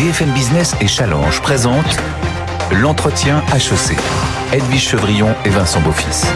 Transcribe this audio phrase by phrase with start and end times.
[0.00, 1.98] BFM Business et Challenge présentent
[2.72, 3.98] l'entretien HEC.
[4.50, 6.26] Edwige Chevrillon et Vincent Beaufils.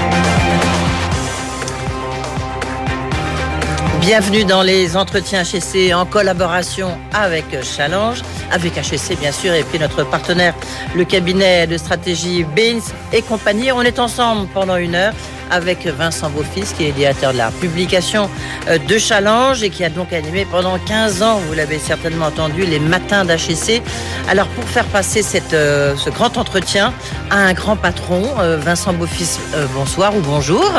[4.03, 9.79] Bienvenue dans les entretiens HEC en collaboration avec Challenge, avec HEC bien sûr, et puis
[9.79, 10.53] notre partenaire,
[10.95, 12.85] le cabinet de stratégie Bains
[13.15, 13.73] et compagnie.
[13.73, 15.15] On est ensemble pendant une heure
[15.51, 18.29] avec Vincent Beaufils, qui est directeur de la publication
[18.69, 22.65] euh, de Challenge et qui a donc animé pendant 15 ans, vous l'avez certainement entendu,
[22.65, 23.83] les matins d'HEC.
[24.29, 26.93] Alors pour faire passer cette, euh, ce grand entretien
[27.31, 29.39] à un grand patron, euh, Vincent Beaufils,
[29.75, 30.71] bonsoir ou bonjour.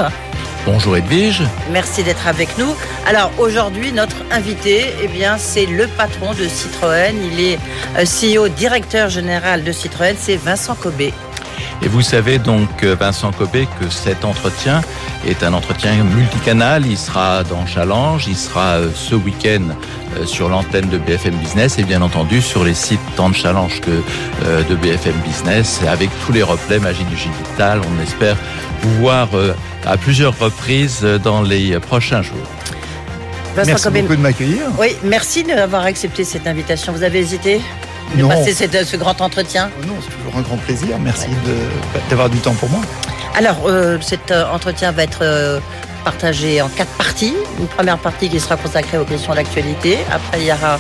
[0.66, 1.44] Bonjour Edwige.
[1.72, 2.76] Merci d'être avec nous.
[3.06, 7.14] Alors aujourd'hui, notre invité, eh bien, c'est le patron de Citroën.
[7.32, 7.60] Il est
[8.04, 10.16] CEO, directeur général de Citroën.
[10.20, 11.14] C'est Vincent Cobé.
[11.82, 14.82] Et vous savez donc, euh, Vincent Cobé, que cet entretien
[15.28, 16.86] est un entretien multicanal.
[16.86, 19.62] Il sera dans Challenge, il sera euh, ce week-end
[20.18, 23.82] euh, sur l'antenne de BFM Business et bien entendu sur les sites tant de Challenge
[23.82, 24.02] que
[24.70, 27.82] de BFM Business avec tous les replays Magie du Digital.
[27.82, 28.38] On espère
[28.82, 29.30] vous voir
[29.86, 32.38] à plusieurs reprises dans les prochains jours.
[33.56, 34.62] merci beaucoup de m'accueillir.
[34.80, 36.94] Oui, merci d'avoir accepté cette invitation.
[36.94, 37.62] Vous avez hésité?
[38.16, 40.98] De passer ce grand entretien oh Non, c'est toujours un grand plaisir.
[41.00, 41.28] Merci
[42.10, 42.82] d'avoir du temps pour moi.
[43.36, 45.60] Alors, euh, cet euh, entretien va être euh,
[46.06, 47.34] partagé en quatre parties.
[47.60, 49.98] Une première partie qui sera consacrée aux questions d'actualité.
[50.12, 50.80] Après, il y aura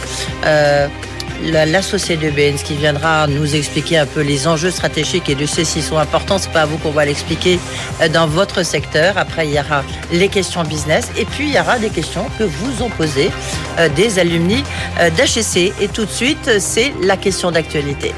[1.45, 5.63] l'associé de Benz qui viendra nous expliquer un peu les enjeux stratégiques et de ceux
[5.63, 6.37] s'ils sont importants.
[6.37, 7.59] C'est pas à vous qu'on va l'expliquer
[8.01, 9.17] euh, dans votre secteur.
[9.17, 12.43] Après, il y aura les questions business et puis il y aura des questions que
[12.43, 13.31] vous ont posées
[13.79, 14.63] euh, des alumni
[14.99, 15.73] euh, d'HEC.
[15.81, 18.13] Et tout de suite, c'est la question d'actualité.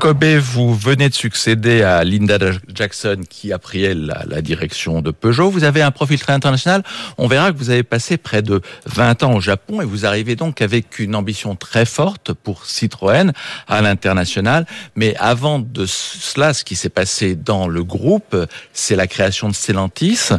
[0.00, 2.38] Kobe, vous venez de succéder à Linda
[2.74, 5.50] Jackson qui a pris elle la, direction de Peugeot.
[5.50, 6.82] Vous avez un profil très international.
[7.18, 10.36] On verra que vous avez passé près de 20 ans au Japon et vous arrivez
[10.36, 13.32] donc avec une ambition très forte pour Citroën
[13.68, 14.64] à l'international.
[14.96, 18.34] Mais avant de cela, ce qui s'est passé dans le groupe,
[18.72, 20.30] c'est la création de Stellantis.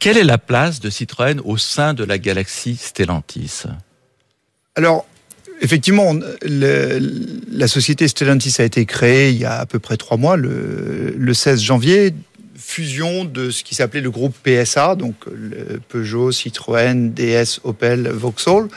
[0.00, 3.62] Quelle est la place de Citroën au sein de la galaxie Stellantis?
[4.74, 5.06] Alors,
[5.60, 10.36] Effectivement, la société Stellantis a été créée il y a à peu près trois mois,
[10.36, 12.12] le, 16 janvier,
[12.56, 15.14] fusion de ce qui s'appelait le groupe PSA, donc
[15.88, 18.68] Peugeot, Citroën, DS, Opel, Vauxhall,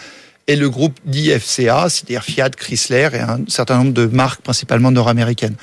[0.48, 5.56] et le groupe d'IFCA, c'est-à-dire Fiat, Chrysler et un certain nombre de marques principalement nord-américaines.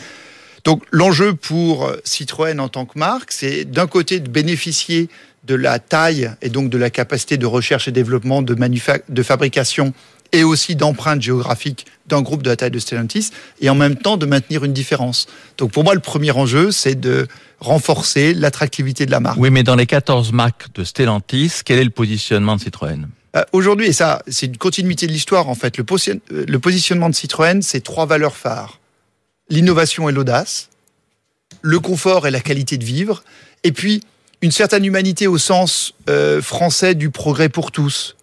[0.65, 5.09] Donc l'enjeu pour Citroën en tant que marque, c'est d'un côté de bénéficier
[5.45, 9.93] de la taille et donc de la capacité de recherche et développement de fabrication
[10.35, 13.31] et aussi d'empreinte géographique d'un groupe de la taille de Stellantis,
[13.61, 15.27] et en même temps de maintenir une différence.
[15.57, 17.29] Donc pour moi, le premier enjeu, c'est de
[17.61, 19.39] renforcer l'attractivité de la marque.
[19.39, 23.07] Oui, mais dans les 14 marques de Stellantis, quel est le positionnement de Citroën?
[23.37, 27.09] Euh, Aujourd'hui, et ça, c'est une continuité de l'histoire en fait, le, euh, le positionnement
[27.09, 28.81] de Citroën, c'est trois valeurs phares.
[29.49, 30.69] L'innovation et l'audace,
[31.63, 33.23] le confort et la qualité de vivre,
[33.63, 34.03] et puis
[34.43, 38.17] une certaine humanité au sens euh, français du progrès pour tous.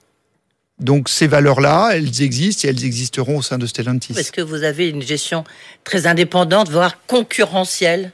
[0.81, 4.13] Donc ces valeurs-là, elles existent et elles existeront au sein de Stellantis.
[4.17, 5.43] Est-ce que vous avez une gestion
[5.83, 8.11] très indépendante, voire concurrentielle,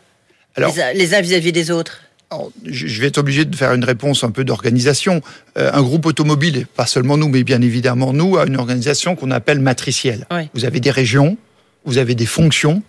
[0.58, 2.02] les, uns vis-à-vis des autres?
[2.66, 5.22] Je vais être obligé de faire une réponse un peu d'organisation.
[5.58, 9.32] Euh, un groupe automobile, pas seulement nous, mais bien évidemment nous, a une organisation qu'on
[9.32, 10.28] appelle matricielle.
[10.54, 11.38] Vous avez des régions,
[11.86, 12.84] vous avez des fonctions,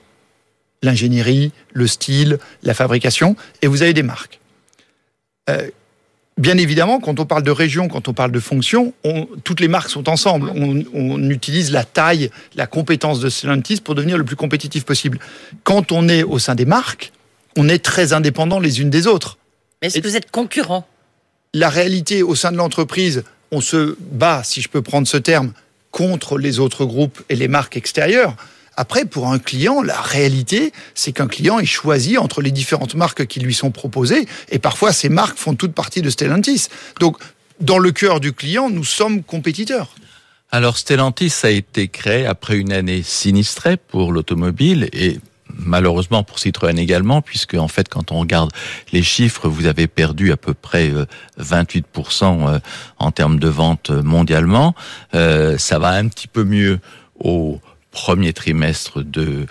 [0.82, 4.40] l'ingénierie, le style, la fabrication, et vous avez des marques.
[5.48, 5.70] Euh,
[6.38, 8.94] bien évidemment, quand on parle de région, quand on parle de fonction,
[9.44, 10.50] toutes les marques sont ensemble.
[10.54, 15.18] On, utilise la taille, la compétence de Stellantis pour devenir le plus compétitif possible.
[15.64, 17.12] Quand on est au sein des marques,
[17.56, 19.38] on est très indépendants les unes des autres.
[19.82, 20.86] Mais est-ce que vous êtes concurrent
[21.54, 25.52] La réalité au sein de l'entreprise, on se bat, si je peux prendre ce terme,
[25.90, 28.36] contre les autres groupes et les marques extérieures.
[28.80, 33.26] Après, pour un client, la réalité, c'est qu'un client est choisi entre les différentes marques
[33.26, 36.68] qui lui sont proposées, et parfois ces marques font toute partie de Stellantis.
[37.00, 37.16] Donc,
[37.60, 39.96] dans le cœur du client, nous sommes compétiteurs.
[40.52, 46.78] Alors, Stellantis a été créé après une année sinistrée pour l'automobile et malheureusement pour Citroën
[46.78, 48.52] également, puisque en fait, quand on regarde
[48.92, 50.92] les chiffres, vous avez perdu à peu près
[51.40, 51.82] 28%
[52.22, 52.58] euh, euh,
[53.00, 54.76] en termes de vente mondialement.
[55.16, 56.78] Euh, ça va un petit peu mieux
[57.18, 57.60] au
[57.90, 59.46] premier trimestre de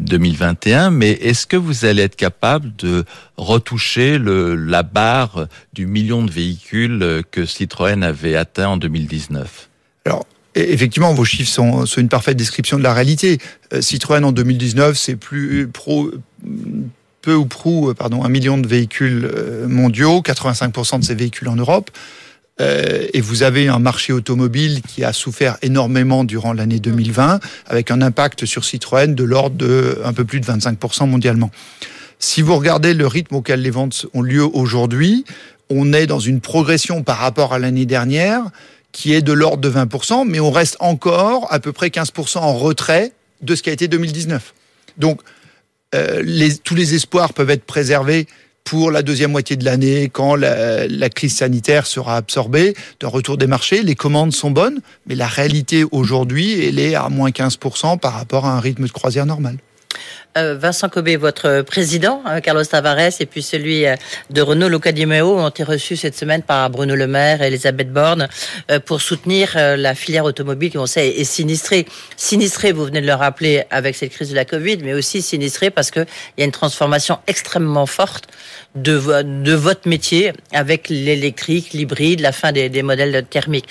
[0.00, 3.04] 2021, euh, mais est-ce que vous allez être capable de
[3.36, 9.68] retoucher la barre du million de véhicules que Citroën avait atteint en 2019
[10.06, 10.24] Alors,
[10.56, 13.38] e, Effectivement, vos chiffres sont, sont, une parfaite description de la réalité.
[13.72, 16.10] Euh, Citroën en 2019, c'est plus pro,
[17.24, 21.56] peu ou prou, pardon, un million de véhicules euh, mondiaux, 85% de ces véhicules en
[21.56, 21.90] Europe.
[22.60, 27.90] Euh, et vous avez un marché automobile qui a souffert énormément durant l'année 2020, avec
[27.90, 31.50] un impact sur Citroën de l'ordre de un peu plus de 25% mondialement.
[32.20, 35.24] Si vous regardez le rythme auquel les ventes ont lieu aujourd'hui,
[35.68, 38.42] on est dans une progression par rapport à l'année dernière
[38.92, 42.54] qui est de l'ordre de 20%, mais on reste encore à peu près 15% en
[42.54, 43.12] retrait
[43.42, 44.54] de ce qui a été 2019.
[44.98, 45.20] Donc,
[45.94, 46.22] euh,
[46.62, 48.28] tous les espoirs peuvent être préservés
[48.64, 53.46] pour la deuxième moitié de l'année, quand la, crise sanitaire sera absorbée, de retour des
[53.46, 53.82] marchés.
[53.82, 58.46] Les commandes sont bonnes, mais la réalité aujourd'hui, elle est à moins 15% par rapport
[58.46, 59.58] à un rythme de croisière normal.
[60.36, 63.94] Euh, Vincent Cobé, votre président, hein, Carlos Tavares, et puis celui euh,
[64.30, 68.28] de Renault Locadimeo ont été reçus cette semaine par Bruno Le Maire et Elisabeth Borne
[68.72, 71.86] euh, pour soutenir la filière automobile qui, on sait, est sinistrée.
[72.16, 75.70] Sinistrée, vous venez de le rappeler, avec cette crise de la Covid, mais aussi sinistrée
[75.70, 76.06] parce qu'il
[76.38, 78.26] y a une transformation extrêmement forte
[78.74, 83.68] de, votre métier avec l'électrique, l'hybride, la fin des, des modèles thermiques.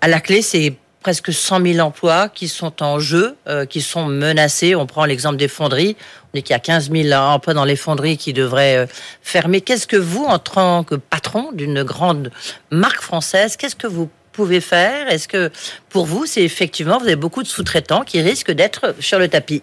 [0.00, 0.74] À la clé, c'est
[1.06, 4.74] presque 100 000 emplois qui sont en jeu, euh, qui sont menacés.
[4.74, 5.94] On prend l'exemple des fonderies.
[6.24, 8.86] On dit qu'il y a 15 000 emplois dans les fonderies qui devraient euh,
[9.22, 9.60] fermer.
[9.60, 12.32] Qu'est-ce que vous, en tant que patron d'une grande
[12.72, 15.08] marque française, qu'est-ce que vous pouvez faire?
[15.08, 15.52] Est-ce que
[15.90, 19.62] pour vous, c'est effectivement, vous avez beaucoup de sous-traitants qui risquent d'être sur le tapis?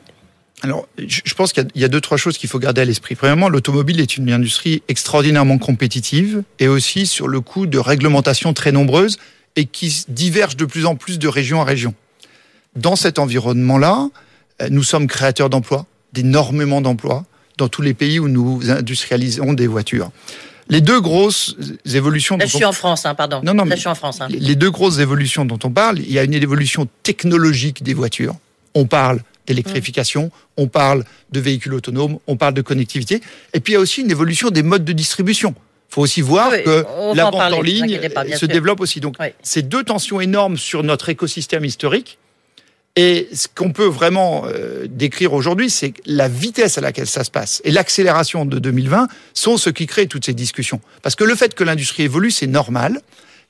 [0.62, 3.16] Alors, je pense qu'il y a deux, trois choses qu'il faut garder à l'esprit.
[3.16, 8.72] Premièrement, l'automobile est une industrie extraordinairement compétitive et aussi sur le coup de réglementations très
[8.72, 9.18] nombreuses
[9.56, 11.94] et qui divergent de plus en plus de région à région.
[12.76, 14.10] Dans cet environnement-là,
[14.62, 17.26] euh, nous sommes créateurs d'emplois, d'énormément d'emplois,
[17.58, 20.12] dans tous les pays où nous industrialisons des voitures.
[20.70, 21.56] Les deux grosses
[21.86, 22.38] évolutions.
[22.38, 23.42] Là, je suis en France, hein, pardon.
[23.44, 24.22] Non, non, Là, je suis en France.
[24.22, 24.28] Hein.
[24.30, 28.36] Les deux grosses évolutions dont on parle, il y a une évolution technologique des voitures.
[28.74, 33.22] On parle d'électrification, on parle de véhicules autonomes, on parle de connectivité.
[33.54, 35.54] Et puis il y a aussi une évolution des modes de distribution
[35.94, 36.86] faut aussi voir que
[37.16, 38.00] la vente en ligne
[38.36, 39.00] se développe aussi.
[39.00, 42.18] Donc, c'est deux tensions énormes sur notre écosystème historique.
[42.96, 47.32] Et ce qu'on peut vraiment euh, décrire aujourd'hui, c'est la vitesse à laquelle ça se
[47.32, 50.80] passe et l'accélération de 2020 sont ce qui crée toutes ces discussions.
[51.02, 53.02] Parce que le fait que l'industrie évolue, c'est normal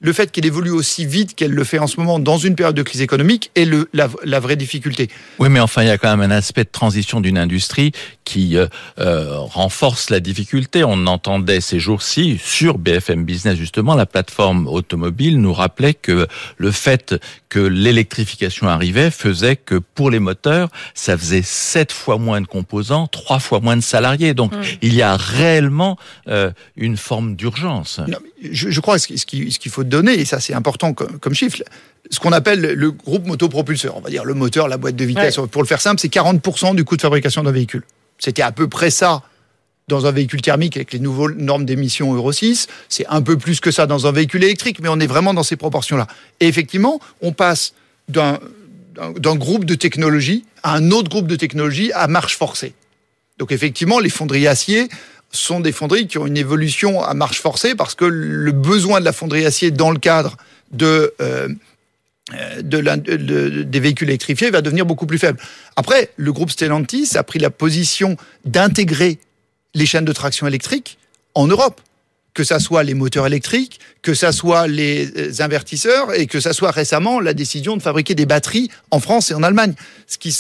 [0.04, 2.76] le fait qu'elle évolue aussi vite qu'elle le fait en ce moment dans une période
[2.76, 5.10] de crise économique est le, la, la, vraie difficulté.
[5.40, 7.94] Oui, mais enfin, il y a quand même un aspect de transition d'une industrie
[8.26, 8.68] qui euh,
[9.00, 10.84] euh, renforce la difficulté.
[10.84, 16.28] On entendait ces jours-ci sur BFM Business justement, la plateforme automobile nous rappelait que
[16.58, 17.16] le fait
[17.54, 23.06] que l'électrification arrivait faisait que pour les moteurs, ça faisait sept fois moins de composants,
[23.06, 24.34] trois fois moins de salariés.
[24.34, 24.64] Donc, mmh.
[24.82, 28.02] il y a réellement euh, une forme d'urgence.
[28.42, 31.36] Je, je, crois ce qu'il ce qu'il faut donner, et ça c'est important comme, comme,
[31.36, 31.62] chiffre,
[32.10, 35.38] ce qu'on appelle le groupe motopropulseur, on va dire le moteur, la boîte de vitesse,
[35.38, 35.46] ouais.
[35.46, 37.84] pour le faire simple, c'est 40% du coût de fabrication d'un véhicule.
[38.18, 39.22] C'était à peu près ça
[39.88, 42.68] dans un véhicule thermique avec les nouvelles normes d'émission Euro 6.
[42.90, 45.44] C'est un peu plus que ça dans un véhicule électrique, mais on est vraiment dans
[45.44, 46.08] ces proportions-là.
[46.40, 47.74] Et effectivement, on passe
[48.08, 48.40] d'un
[49.36, 52.74] groupe de technologie à un autre groupe de technologie à marche forcée.
[53.38, 54.88] Donc effectivement, les fonderies acier
[55.32, 59.06] sont des fonderies qui ont une évolution à marche forcée parce que le besoin de
[59.06, 60.38] la fonderie acier dans le cadre
[60.82, 61.10] euh,
[62.62, 65.40] de, des véhicules électrifiés va devenir beaucoup plus faible.
[65.76, 68.16] Après, le groupe Stellantis a pris la position
[68.46, 69.18] d'intégrer
[69.74, 70.98] les chaînes de traction électrique
[71.36, 71.82] en Europe
[72.34, 76.72] que ça soit les moteurs électriques, que ça soit les invertisseurs et que ça soit
[76.72, 79.76] récemment la décision de fabriquer des batteries en France et en Allemagne.
[80.08, 80.36] Ce qui,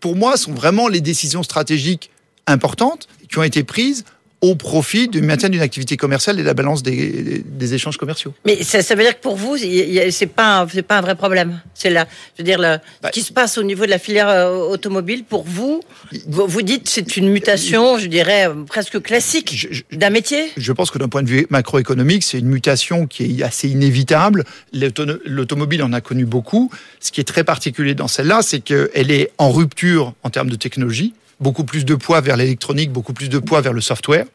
[0.00, 2.10] pour moi, sont vraiment les décisions stratégiques
[2.46, 4.04] importantes qui ont été prises
[4.42, 8.34] au profit du maintien d'une activité commerciale et de la balance des, des échanges commerciaux.
[8.44, 11.60] Mais ça, ça, veut dire que pour vous, c'est pas c'est pas un vrai problème.
[11.74, 13.98] C'est là, je veux dire, le, bah, ce qui se passe au niveau de la
[13.98, 15.80] filière euh, automobile, pour vous,
[16.28, 20.50] vous, vous dites c'est une mutation, je dirais presque classique d'un métier.
[20.56, 24.44] Je pense que d'un point de vue macroéconomique, c'est une mutation qui est assez inévitable.
[24.72, 26.70] L'automobile en a connu beaucoup.
[27.00, 30.56] Ce qui est très particulier dans celle-là, c'est qu'elle est en rupture en termes de
[30.56, 34.26] technologie beaucoup plus de poids vers l'électronique, beaucoup plus de poids vers le software.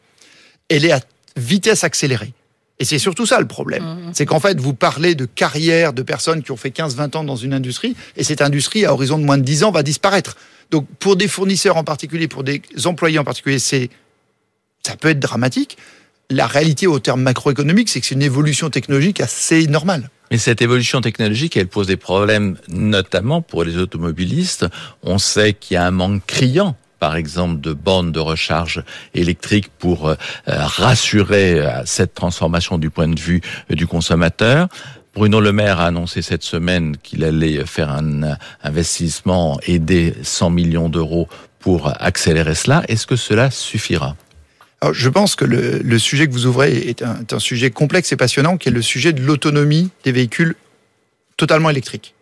[0.68, 1.00] Elle est à
[1.36, 2.32] vitesse accélérée.
[2.78, 3.84] Et c'est surtout ça le problème.
[3.84, 4.10] Mmh.
[4.12, 7.36] C'est qu'en fait, vous parlez de carrière de personnes qui ont fait 15-20 ans dans
[7.36, 10.36] une industrie, et cette industrie, à horizon de moins de 10 ans, va disparaître.
[10.70, 13.90] Donc, pour des fournisseurs en particulier, pour des employés en particulier, c'est,
[14.84, 15.76] ça peut être dramatique.
[16.30, 20.08] La réalité au terme macroéconomique, c'est que c'est une évolution technologique assez normale.
[20.30, 24.66] Mais cette évolution technologique, elle pose des problèmes, notamment pour les automobilistes.
[25.02, 29.70] On sait qu'il y a un manque criant par exemple de bornes de recharge électrique
[29.80, 30.14] pour euh,
[30.46, 33.40] rassurer euh, cette transformation du point de vue
[33.72, 34.68] euh, du consommateur.
[35.12, 40.88] Bruno Le Maire a annoncé cette semaine qu'il allait faire un investissement, aider 100 millions
[40.88, 41.26] d'euros
[41.58, 42.84] pour accélérer cela.
[42.86, 44.14] Est-ce que cela suffira?
[44.92, 48.68] Je pense que le, sujet que vous ouvrez est un, sujet complexe et passionnant, qui
[48.68, 50.54] est le sujet de l'autonomie des véhicules
[51.36, 52.14] totalement électriques.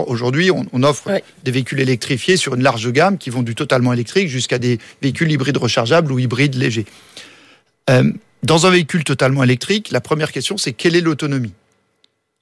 [0.00, 1.24] Aujourd'hui, on, on, offre ouais.
[1.44, 5.30] des véhicules électrifiés sur une large gamme qui vont du totalement électrique jusqu'à des véhicules
[5.30, 6.86] hybrides rechargeables ou hybrides légers.
[7.90, 11.52] Euh, dans un véhicule totalement électrique, la première question, c'est quelle est l'autonomie?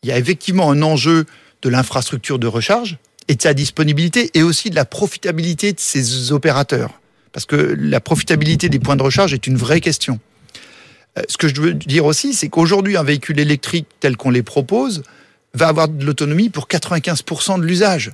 [0.02, 1.26] Il y a effectivement un enjeu
[1.62, 6.32] de l'infrastructure de recharge et de sa disponibilité et aussi de la profitabilité de ces
[6.32, 7.00] opérateurs.
[7.32, 10.18] Parce que la profitabilité des points de recharge est une vraie question.
[11.18, 14.42] Euh, ce que je veux dire aussi, c'est qu'aujourd'hui, un véhicule électrique tel qu'on les
[14.42, 15.02] propose
[15.54, 18.12] va avoir de l'autonomie pour 95% de l'usage.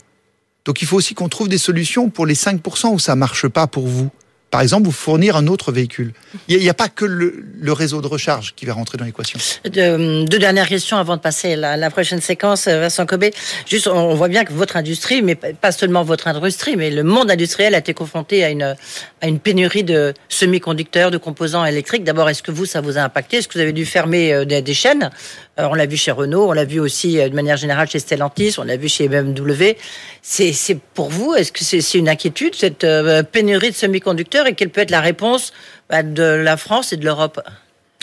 [0.65, 3.67] Donc il faut aussi qu'on trouve des solutions pour les 5% où ça marche pas
[3.67, 4.11] pour vous
[4.51, 6.15] par exemple, vous fournir un autre véhicule.
[6.49, 9.39] Il n'y a, pas que le, réseau de recharge qui va rentrer dans l'équation.
[9.65, 13.35] De, deux dernières questions avant de passer à la, prochaine séquence, Vincent Cobé.
[13.67, 17.31] Juste, on voit bien que votre industrie, mais pas seulement votre industrie, mais le monde
[17.31, 18.75] industriel a été confronté à une,
[19.21, 22.05] à une pénurie de semi-conducteurs, de composants électriques.
[22.05, 23.39] D'abord, est-ce que vous, ça vous a impacté?
[23.39, 25.05] Est-ce que vous avez dû fermer euh, des, chaînes?
[25.05, 27.99] euh, On l'a vu chez Renault, on l'a vu aussi euh, de manière générale chez
[27.99, 29.77] Stellantis, on l'a vu chez BMW.
[30.23, 32.87] C'est pour vous, est-ce que c'est une inquiétude, cette
[33.33, 35.53] pénurie de semi-conducteurs et quelle peut être la réponse
[35.91, 37.41] bah, de la France et de l'Europe?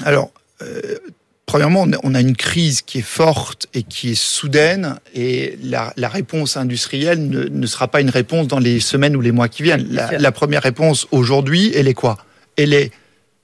[0.04, 0.32] Alors,
[0.62, 0.98] euh,
[1.46, 6.10] premièrement, on a une crise qui est forte et qui est soudaine, et la, la
[6.10, 9.64] réponse industrielle ne, ne, sera pas une réponse dans les semaines ou les mois qui
[9.64, 9.88] viennent.
[9.92, 12.18] La, la première réponse aujourd'hui, elle est quoi?
[12.58, 12.92] Elle est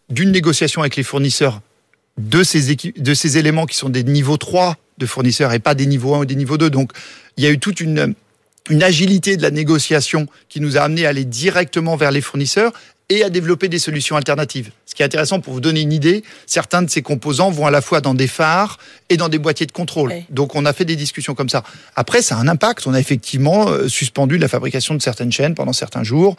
[0.09, 1.61] d'une négociation avec les fournisseurs
[2.29, 5.85] de ces, de ces éléments qui sont des niveaux 3 de fournisseurs et pas des
[5.85, 6.69] niveaux 1 ou des niveaux 2.
[6.69, 6.91] Donc,
[7.37, 8.13] il y a eu toute une
[8.69, 12.71] une agilité de la négociation qui nous a amené à aller directement vers les fournisseurs
[13.09, 14.71] et à développer des solutions alternatives.
[14.85, 17.71] Ce qui est intéressant pour vous donner une idée, certains de ces composants vont à
[17.71, 18.77] la fois dans des phares
[19.09, 20.11] et dans des boîtiers de contrôle.
[20.11, 20.25] Oui.
[20.29, 21.63] Donc on a fait des discussions comme ça.
[21.97, 22.87] Après, ça a un impact.
[22.87, 26.37] On a effectivement euh, suspendu la fabrication de certaines chaînes pendant certains jours.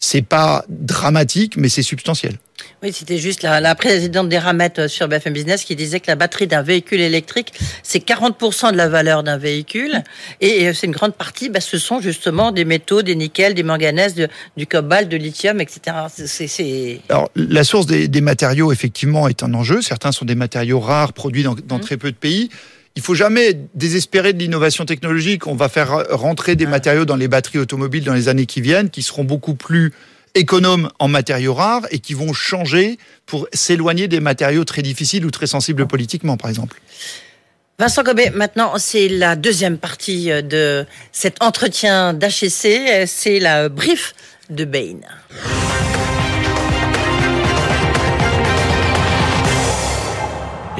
[0.00, 2.38] C'est pas dramatique, mais c'est substantiel.
[2.82, 6.14] Oui, c'était juste la, la, présidente des Ramettes sur BFM Business qui disait que la
[6.14, 7.52] batterie d'un véhicule électrique,
[7.82, 10.02] c'est 40% de la valeur d'un véhicule.
[10.40, 14.14] Et c'est une grande partie, bah, ce sont justement des métaux, des nickels, des manganèses,
[14.14, 15.96] de, du cobalt, de lithium, etc.
[17.08, 19.82] Alors, la source des, des, matériaux, effectivement, est un enjeu.
[19.82, 21.80] Certains sont des matériaux rares produits dans, dans mmh.
[21.80, 22.50] très peu de pays.
[22.98, 25.46] Il faut jamais désespérer de l'innovation technologique.
[25.46, 28.90] On va faire rentrer des matériaux dans les batteries automobiles dans les années qui viennent,
[28.90, 29.92] qui seront beaucoup plus
[30.34, 35.30] économes en matériaux rares et qui vont changer pour s'éloigner des matériaux très difficiles ou
[35.30, 36.80] très sensibles politiquement, par exemple.
[37.78, 44.12] Vincent Gobet, maintenant c'est la deuxième partie de cet entretien d'HEC, c'est la brief
[44.50, 44.98] de Bain.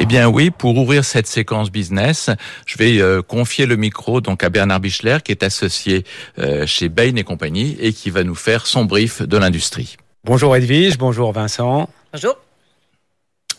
[0.01, 2.31] Eh bien oui, pour ouvrir cette séquence business,
[2.67, 6.05] je vais euh, confier le micro donc à Bernard Bichler qui est associé
[6.39, 9.97] euh, chez Bain et compagnie et qui va nous faire son brief de l'industrie.
[10.23, 11.91] Bonjour Edwige, bonjour Vincent.
[12.13, 12.37] Bonjour.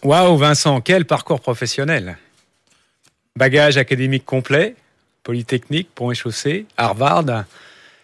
[0.02, 2.18] Waouh Vincent, quel parcours professionnel.
[3.36, 4.76] Bagage académique complet,
[5.24, 7.44] Polytechnique, Pont et Chaussée, Harvard.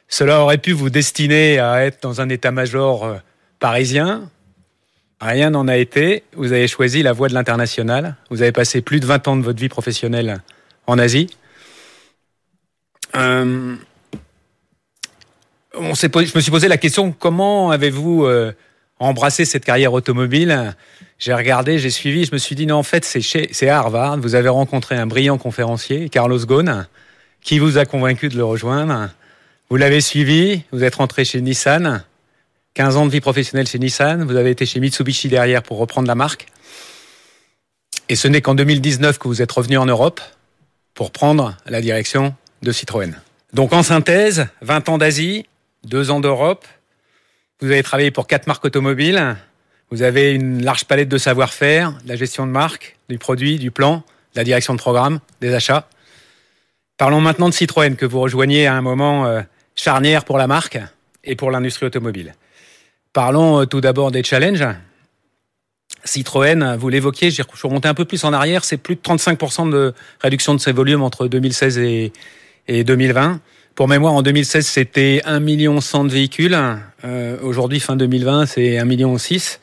[0.10, 3.15] Cela aurait pu vous destiner à être dans un état-major euh,
[3.60, 4.30] parisien,
[5.25, 6.22] Rien n'en a été.
[6.36, 8.15] Vous avez choisi la voie de l'international.
[8.29, 10.44] Vous avez passé plus de 20 ans de votre vie professionnelle
[10.86, 11.32] en Asie.
[13.15, 13.75] Euh,
[15.74, 18.53] je me suis posé la question comment avez-vous euh,
[19.00, 20.75] embrassé cette carrière automobile?
[21.17, 24.17] J'ai regardé, j'ai suivi, je me suis dit non, en fait, c'est Harvard.
[24.20, 26.88] Vous avez rencontré un brillant conférencier, Carlos Ghosn,
[27.41, 29.10] qui vous a convaincu de le rejoindre.
[29.72, 32.03] Vous l'avez suivi, vous êtes rentré chez Nissan.
[32.75, 36.10] 15 ans de vie professionnelle chez Nissan, vous avez été chez Mitsubishi derrière pour reprendre
[36.10, 36.48] la marque.
[38.10, 40.20] Et ce n'est qu'en 2019 que vous êtes revenu en Europe
[40.94, 43.13] pour prendre la direction de Citroën.
[43.53, 45.46] Donc en synthèse, 20 ans d'Asie,
[45.86, 46.65] 2 ans d'Europe,
[47.62, 49.38] vous avez travaillé pour quatre marques automobiles,
[49.89, 54.03] vous avez une large palette de savoir-faire, la gestion de marque, du produit, du plan,
[54.34, 55.88] de la direction de programme, des achats.
[56.98, 59.44] Parlons maintenant de Citroën que vous rejoignez à un moment euh,
[59.75, 60.77] charnière pour la marque
[61.24, 62.36] et pour l'industrie automobile.
[63.15, 64.67] Parlons euh, tout d'abord des challenges.
[66.03, 69.72] Citroën, vous l'évoquiez, je suis remonté un peu plus en arrière, c'est plus de 35%
[69.72, 72.12] de réduction de ses volumes entre 2016 et,
[72.67, 73.39] et 2020.
[73.74, 76.57] Pour mémoire, en 2016, c'était 1 million 100 de véhicules.
[77.05, 79.62] Euh, Aujourd'hui, fin 2020, c'est 1 million 6.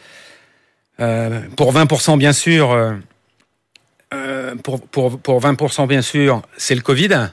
[1.00, 7.28] Euh, pour 20%, bien sûr, euh, pour, pour, pour 20%, bien sûr, c'est le Covid.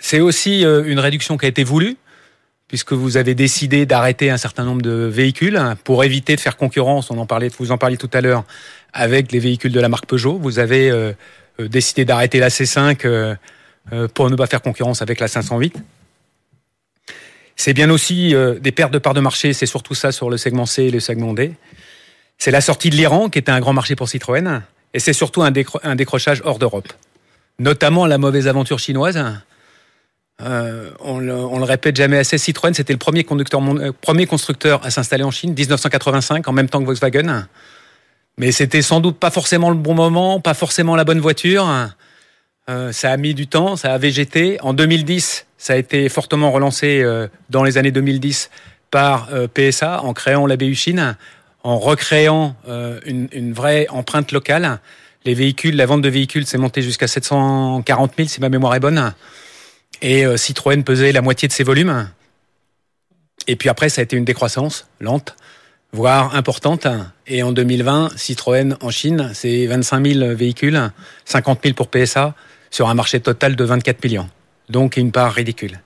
[0.00, 1.96] C'est aussi une réduction qui a été voulue
[2.72, 7.10] puisque vous avez décidé d'arrêter un certain nombre de véhicules pour éviter de faire concurrence.
[7.10, 8.44] On en parlait, vous en parliez tout à l'heure
[8.94, 10.38] avec les véhicules de la marque Peugeot.
[10.38, 11.12] Vous avez euh,
[11.58, 13.36] décidé d'arrêter la C5 euh,
[14.14, 15.76] pour ne pas faire concurrence avec la 508.
[17.56, 20.38] C'est bien aussi euh, des pertes de parts de marché, c'est surtout ça sur le
[20.38, 21.52] segment C et le segment D.
[22.38, 24.62] C'est la sortie de l'Iran, qui était un grand marché pour Citroën,
[24.94, 25.52] et c'est surtout un,
[25.82, 26.90] un, décrochage hors d'Europe.
[27.58, 29.22] Notamment la mauvaise aventure chinoise.
[30.44, 35.24] Euh, on, le, le, répète jamais assez, Citroën, c'était le premier, euh, constructeur à s'installer
[35.24, 37.46] en Chine, 1985, en même temps que Volkswagen.
[38.38, 41.68] Mais c'était sans doute pas forcément le bon moment, pas forcément la bonne voiture.
[42.68, 44.58] Euh, ça a mis du temps, ça a végété.
[44.62, 47.04] En 2010, ça a été fortement relancé
[47.50, 48.50] dans les années 2010
[48.90, 51.16] par PSA en créant la BU Chine,
[51.62, 52.56] en recréant
[53.06, 54.80] une, une, vraie empreinte locale.
[55.24, 58.80] Les véhicules, la vente de véhicules s'est montée jusqu'à 740 000 si ma mémoire est
[58.80, 59.12] bonne.
[60.02, 62.08] Et Citroën pesait la moitié de ses volumes.
[63.46, 65.36] Et puis après, ça a été une décroissance lente,
[65.92, 66.86] voire importante.
[67.26, 70.90] Et en 2020, Citroën en Chine, c'est 25 000 véhicules,
[71.24, 72.34] 50 000 pour PSA,
[72.70, 74.28] sur un marché total de 24 millions.
[74.68, 75.80] Donc une part ridicule.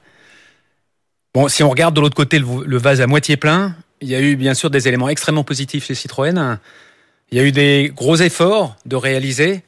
[1.35, 4.20] Bon, si on regarde de l'autre côté le, vase à moitié plein, il y a
[4.20, 6.58] eu bien sûr des éléments extrêmement positifs chez Citroën.
[7.30, 9.62] Il y a eu des gros efforts de réaliser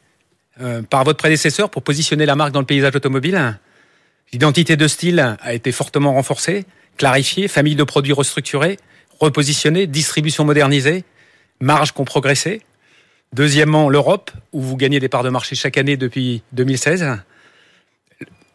[0.61, 3.59] euh, par votre prédécesseur pour positionner la marque dans le paysage automobile.
[4.33, 6.67] L'identité de style a été fortement renforcée,
[6.97, 8.79] clarifiée, famille de produits restructurés,
[9.21, 11.05] repositionnés, distribution modernisée,
[11.61, 12.61] marges qui ont progressé.
[13.33, 17.07] Deuxièmement, l'Europe, où vous gagnez des parts de marché chaque année depuis 2016,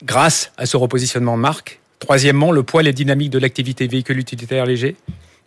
[0.04, 1.80] grâce à ce repositionnement de marque.
[2.00, 4.96] Troisièmement, le poids et les dynamiques de l'activité véhicule utilitaire léger.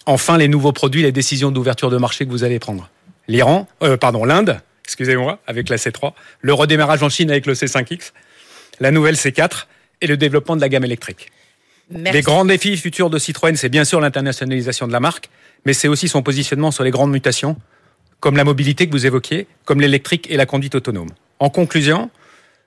[0.07, 2.89] Enfin, les nouveaux produits, les décisions d'ouverture de marché que vous allez prendre.
[3.29, 8.13] L'Iran, euh, pardon, l'Inde, excusez-moi, avec la C3, le redémarrage en Chine avec le C5X,
[8.81, 9.67] la nouvelle C4
[10.01, 11.31] et le développement de la gamme électrique.
[11.91, 15.31] Les grands défis futurs de Citroën, c'est bien sûr l'internationalisation de la marque,
[15.65, 17.57] mais c'est aussi son positionnement sur les grandes mutations
[18.19, 21.11] comme la mobilité que vous évoquiez, comme l'électrique et la conduite autonome.
[21.39, 22.11] En conclusion,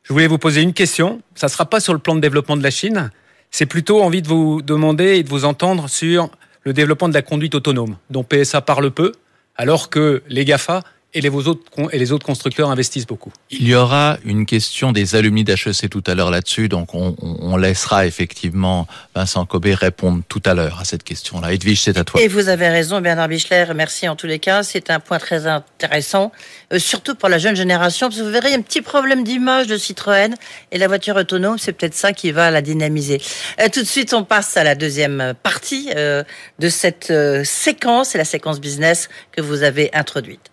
[0.04, 1.22] je voulais vous poser une question.
[1.36, 3.12] Ça ne sera pas sur le plan de développement de la Chine,
[3.52, 6.30] c'est plutôt envie de vous demander et de vous entendre sur
[6.64, 9.12] le développement de la conduite autonome, dont PSA parle peu,
[9.56, 10.82] alors que les GAFA
[11.14, 11.62] et les, autres,
[11.92, 13.32] et les autres constructeurs investissent beaucoup.
[13.50, 17.58] Il y aura une question des alumni d'HEC tout à l'heure là-dessus, donc on, on,
[17.58, 21.52] laissera effectivement Vincent Cobé répondre tout à l'heure à cette question-là.
[21.52, 22.22] Edwige, c'est à toi.
[22.22, 25.48] Et vous avez raison, Bernard Bichler, merci en tous les cas, c'est un point très
[25.48, 26.32] intéressant,
[26.74, 29.78] euh, surtout pour la jeune génération, parce que vous verrez, un petit problème d'image de
[29.78, 30.36] Citroën,
[30.72, 33.20] et la voiture autonome, c'est peut-être ça qui va la dynamiser.
[33.60, 36.24] Euh, tout de suite, on passe à la deuxième partie euh,
[36.60, 37.12] de cette
[37.44, 40.49] séquence, c'est la séquence business que vous avez introduite.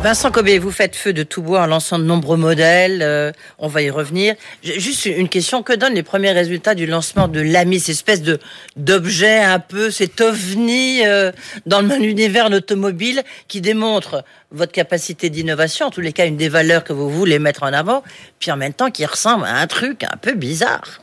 [0.00, 3.02] Vincent Cobé, vous faites feu de tout bois en lançant de nombreux modèles.
[3.02, 4.36] Euh, on va y revenir.
[4.62, 8.22] Juste une question que donnent les premiers résultats du lancement de l'AMI, cette espèce
[8.76, 11.32] d'objet un peu, cet ovni euh,
[11.66, 16.84] dans univers automobile qui démontre votre capacité d'innovation, en tous les cas une des valeurs
[16.84, 18.04] que vous voulez mettre en avant,
[18.38, 21.00] puis en même temps qui ressemble à un truc un peu bizarre?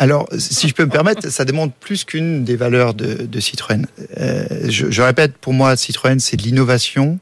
[0.00, 3.86] Alors, si je peux me permettre, ça démontre plus qu'une des valeurs de, Citroën.
[4.16, 7.18] Euh, je, répète, pour moi, Citroën, c'est de l'innovation,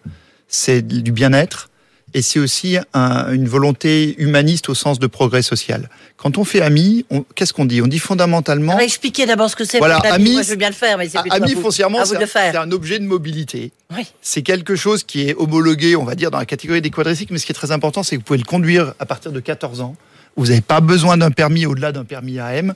[0.46, 1.70] c'est du bien-être,
[2.14, 5.90] et c'est aussi une volonté humaniste au sens de progrès social.
[6.16, 7.82] Quand on fait AMI, qu'est-ce qu'on dit?
[7.82, 8.72] On dit fondamentalement.
[8.74, 9.78] Alors expliquez d'abord ce que c'est.
[9.78, 13.00] Voilà, AMI, Moi, je veux bien le faire, mais c'est AMI foncièrement, c'est un, objet
[13.00, 13.72] de mobilité.
[13.94, 14.06] Oui.
[14.22, 17.40] C'est quelque chose qui est homologué, on va dire, dans la catégorie des quadricycles, mais
[17.40, 19.80] ce qui est très important, c'est que vous pouvez le conduire à partir de 14
[19.80, 19.96] ans
[20.38, 22.74] vous n'avez pas besoin d'un permis au-delà d'un permis AM.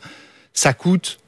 [0.53, 1.21] Ça coûte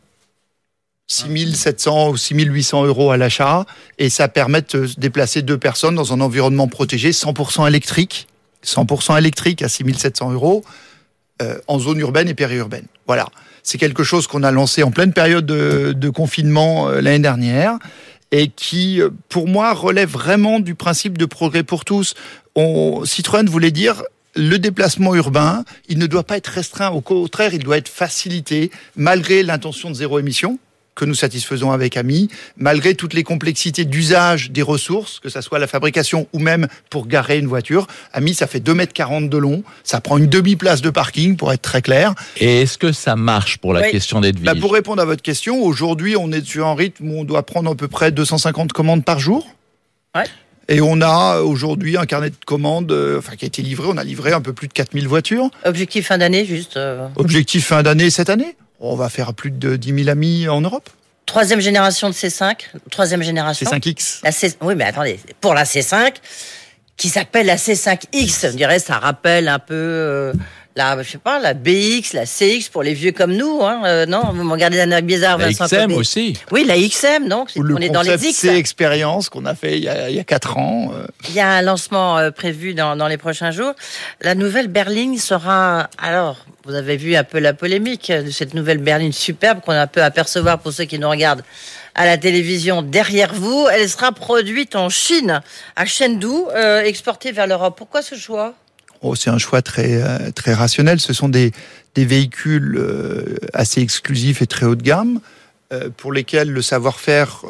[1.07, 3.67] 6700 ou 6800 euros à l'achat
[3.99, 8.27] et ça permet de déplacer deux personnes dans un environnement protégé 100% électrique,
[8.65, 10.65] 100% électrique à 6700 euros
[11.41, 12.87] euh, en zone urbaine et périurbaine.
[13.07, 13.29] Voilà.
[13.63, 17.79] C'est quelque chose qu'on a lancé en pleine période de, confinement euh, l'année dernière
[18.33, 22.15] et qui, euh, pour moi, relève vraiment du principe de progrès pour tous.
[23.05, 24.03] Citroën voulait dire
[24.37, 28.71] le déplacement urbain, il ne doit pas être restreint, au contraire, il doit être facilité,
[28.97, 30.59] malgré l'intention de zéro émission
[30.95, 35.59] que nous satisfaisons avec AMI, malgré toutes les complexités d'usage des ressources, que ce soit
[35.59, 37.87] la fabrication ou même pour garer une voiture.
[38.13, 41.63] AMI, ça fait 2,40 m de long, ça prend une demi-place de parking, pour être
[41.63, 42.15] très clair.
[42.37, 45.63] Et est-ce que ça marche pour la question d'Edwige bah Pour répondre à votre question,
[45.63, 49.05] aujourd'hui, on est sur un rythme où on doit prendre à peu près 250 commandes
[49.05, 49.47] par jour.
[50.15, 50.25] Ouais.
[50.69, 53.87] Et on a aujourd'hui un carnet de commandes euh, enfin, qui a été livré.
[53.89, 55.51] On a livré un peu plus de 4000 voitures.
[55.65, 58.57] Objectif fin d'année, juste euh, Objectif fin d'année cette année.
[58.81, 60.89] On va faire plus de 10 000 amis en Europe.
[61.27, 62.57] Troisième génération de C5.
[62.91, 63.71] Troisième génération.
[63.71, 64.21] C5X.
[64.25, 64.55] La C...
[64.61, 65.19] Oui, mais attendez.
[65.41, 66.15] Pour la C5,
[66.97, 69.75] qui s'appelle la C5X, je dirais, ça rappelle un peu.
[69.75, 70.33] Euh,
[70.77, 74.07] la, je sais pas, la BX, la CX pour les vieux comme nous, hein, euh,
[74.07, 74.23] non?
[74.35, 76.37] Vous me regardez d'un air bizarre, La Vincent XM aussi.
[76.51, 78.39] Oui, la XM, donc Ou le on est dans les X.
[78.39, 80.93] C expérience qu'on a fait il y a, il y a 4 ans.
[80.95, 83.73] euh, Il y a un lancement euh, prévu dans, dans les prochains jours.
[84.21, 85.89] La nouvelle berline sera.
[85.97, 89.87] Alors, vous avez vu un peu la polémique de cette nouvelle berline superbe qu'on a
[89.87, 91.45] pu apercevoir pour ceux qui nous regardent
[91.95, 93.69] à la télévision derrière vous.
[93.73, 95.41] Elle sera produite en Chine,
[95.77, 97.75] à Chengdu, euh, exportée vers l'Europe.
[97.79, 98.55] Pourquoi ce choix?
[99.05, 100.99] Oh, c'est un choix très, euh, très rationnel.
[100.99, 101.53] Ce sont des,
[101.95, 105.21] des véhicules euh, assez exclusifs et très haut de gamme
[105.75, 107.43] euh, pour lesquels le savoir-faire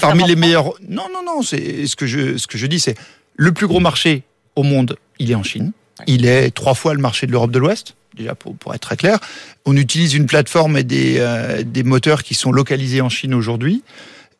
[0.00, 0.72] parmi les meilleurs.
[0.88, 1.42] Non, non, non.
[1.42, 2.94] C'est ce que je ce que je dis, c'est
[3.34, 4.22] le plus gros marché
[4.54, 4.96] au monde.
[5.18, 5.72] Il est en Chine.
[6.06, 7.96] Il est trois fois le marché de l'Europe de l'Ouest.
[8.16, 9.18] Déjà pour, pour être très clair,
[9.64, 13.82] on utilise une plateforme et des, euh, des moteurs qui sont localisés en Chine aujourd'hui.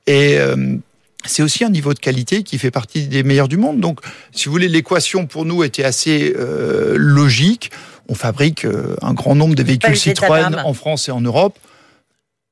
[0.06, 0.76] Et euh,
[1.24, 3.80] c'est aussi un niveau de qualité qui fait partie des meilleurs du monde.
[3.80, 4.00] Donc,
[4.32, 7.70] si vous voulez, l'équation pour nous était assez euh, logique.
[8.08, 11.58] On fabrique euh, un grand nombre de véhicules Citroën en France et en Europe.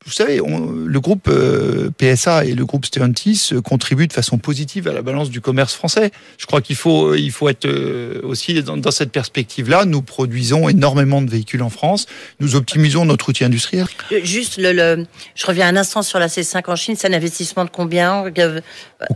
[0.06, 4.38] Vous savez, on- le groupe euh, PSA et le groupe Stellantis euh, contribuent de façon
[4.38, 6.12] positive à la balance du commerce français.
[6.38, 9.84] Je crois qu'il faut, il faut être euh, aussi dans, dans cette perspective-là.
[9.86, 12.06] Nous produisons énormément de véhicules en France.
[12.38, 13.86] Nous optimisons notre outil industriel.
[14.12, 16.94] Euh, Juste, le, le- je reviens un instant sur la C5 en Chine.
[16.96, 18.60] C'est un investissement de combien Euh,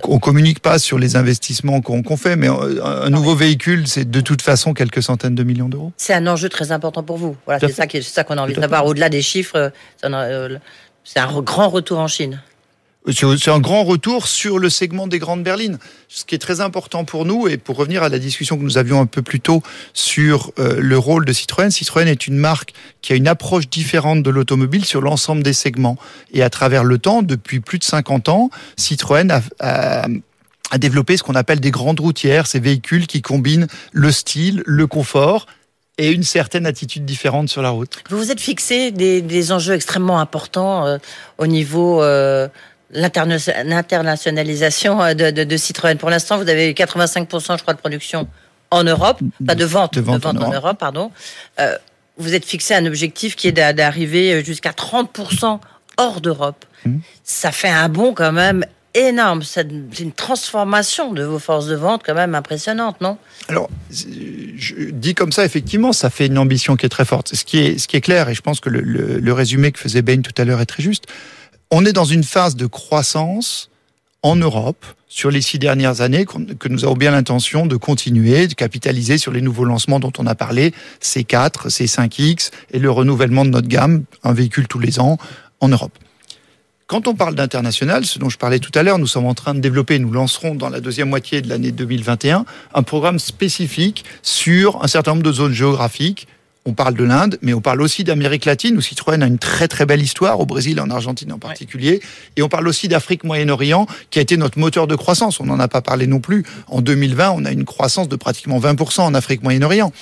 [0.04, 3.86] On, on communique pas sur les investissements qu'on fait, mais euh, un, un nouveau véhicule,
[3.86, 5.92] c'est de toute façon quelques centaines de millions d'euros.
[5.96, 7.36] C'est un enjeu très important pour vous.
[7.46, 8.84] Voilà, c'est ça, qu'on a envie de savoir.
[8.84, 9.70] Au-delà des chiffres, euh,
[10.02, 10.58] ça euh,
[11.04, 12.40] c'est un grand retour en Chine.
[13.10, 15.78] C'est c'est un grand retour sur le segment des grandes berlines.
[16.08, 18.78] Ce qui est très important pour nous, et pour revenir à la discussion que nous
[18.78, 19.60] avions un peu plus tôt
[19.92, 24.22] sur euh, le rôle de Citroën, Citroën est une marque qui a une approche différente
[24.22, 25.98] de l'automobile sur l'ensemble des segments.
[26.32, 30.06] Et à travers le temps, depuis plus de 50 ans, Citroën a, a-
[30.70, 34.86] a développé ce qu'on appelle des grandes routières, ces véhicules qui combinent le style, le
[34.86, 35.46] confort
[35.98, 37.98] et une certaine attitude différente sur la route.
[38.10, 40.98] Vous vous êtes fixé des, des enjeux extrêmement importants euh,
[41.38, 42.48] au niveau euh,
[42.92, 45.96] l'interna- l'internationalisation euh, de, de, de Citroën.
[45.98, 48.28] Pour l'instant, vous avez 85%, je crois, de production
[48.70, 50.54] en Europe, pas de vente, De vente en en Europe.
[50.54, 51.10] Europe, pardon.
[51.60, 51.76] Euh,
[52.16, 55.60] vous êtes fixé un objectif qui est d'a- d'arriver jusqu'à 30%
[55.98, 56.64] hors d'Europe.
[56.86, 57.00] Mhm.
[57.22, 59.42] Ça fait un bond quand même énorme.
[59.42, 59.66] C'est
[60.00, 63.18] une transformation de vos forces de vente quand même impressionnante, non?
[63.48, 67.34] Alors, je dis comme ça, effectivement, ça fait une ambition qui est très forte.
[67.34, 70.32] Ce qui est, clair, et je pense que le, le- résumé que faisait Bain tout
[70.40, 71.04] à l'heure est très juste,
[71.70, 73.70] on est dans une phase de croissance
[74.22, 78.54] en Europe sur les six dernières années que nous avons bien l'intention de continuer, de
[78.54, 83.50] capitaliser sur les nouveaux lancements dont on a parlé, C4, C5X et le renouvellement de
[83.50, 85.18] notre gamme, un véhicule tous les ans
[85.60, 85.92] en Europe.
[86.86, 89.54] Quand on parle d'international, ce dont je parlais tout à l'heure, nous sommes en train
[89.54, 94.82] de développer, nous lancerons dans la deuxième moitié de l'année 2021 un programme spécifique sur
[94.84, 96.28] un certain nombre de zones géographiques.
[96.64, 99.66] On parle de l'Inde, mais on parle aussi d'Amérique latine, où Citroën a une très
[99.66, 102.00] très belle histoire, au Brésil et en Argentine en particulier.
[102.36, 105.40] Et on parle aussi d'Afrique Moyen-Orient, qui a été notre moteur de croissance.
[105.40, 106.44] On n'en a pas parlé non plus.
[106.68, 109.92] En 2020, on a une croissance de pratiquement 20% en Afrique Moyen-Orient.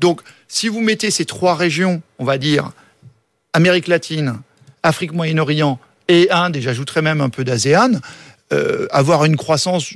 [0.00, 2.72] Donc, si vous mettez ces trois régions, on va dire
[3.52, 4.40] Amérique latine,
[4.82, 8.00] Afrique Moyen-Orient et Inde, et j'ajouterais même un peu d'ASEAN,
[8.52, 9.92] euh, avoir une croissance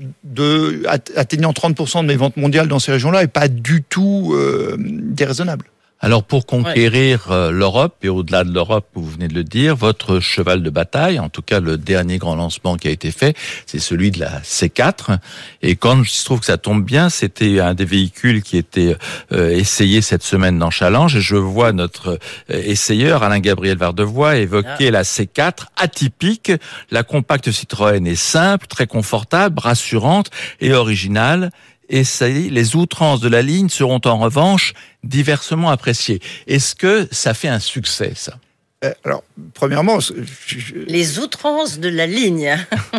[1.17, 5.72] atteignant 30% de mes ventes mondiales dans ces régions-là est pas du tout euh, déraisonnable.
[6.05, 10.19] Alors pour conquérir euh, l'Europe et au-delà de l'Europe, vous venez de le dire, votre
[10.19, 13.37] cheval de bataille, en tout cas le dernier grand lancement qui a été fait,
[13.67, 15.19] c'est celui de la C4.
[15.63, 18.97] Et quand je trouve que ça tombe bien, c'était un des véhicules qui était
[19.31, 21.15] euh, essayé cette semaine dans Challenge.
[21.15, 22.19] Et je vois notre
[22.51, 26.51] euh, essayeur Alain Gabriel Vardevoix évoquer la C4 atypique.
[26.91, 31.53] La compacte Citroën est simple, très confortable, rassurante et originale
[31.93, 32.05] et
[32.51, 34.73] les outrances de la ligne seront en revanche
[35.05, 36.21] diversement appréciées.
[36.47, 38.39] Est-ce que ça fait un succès, ça?
[38.85, 39.23] Euh, Alors,
[39.55, 40.13] premièrement, ce
[40.47, 42.57] je- je- Les outrances de la ligne.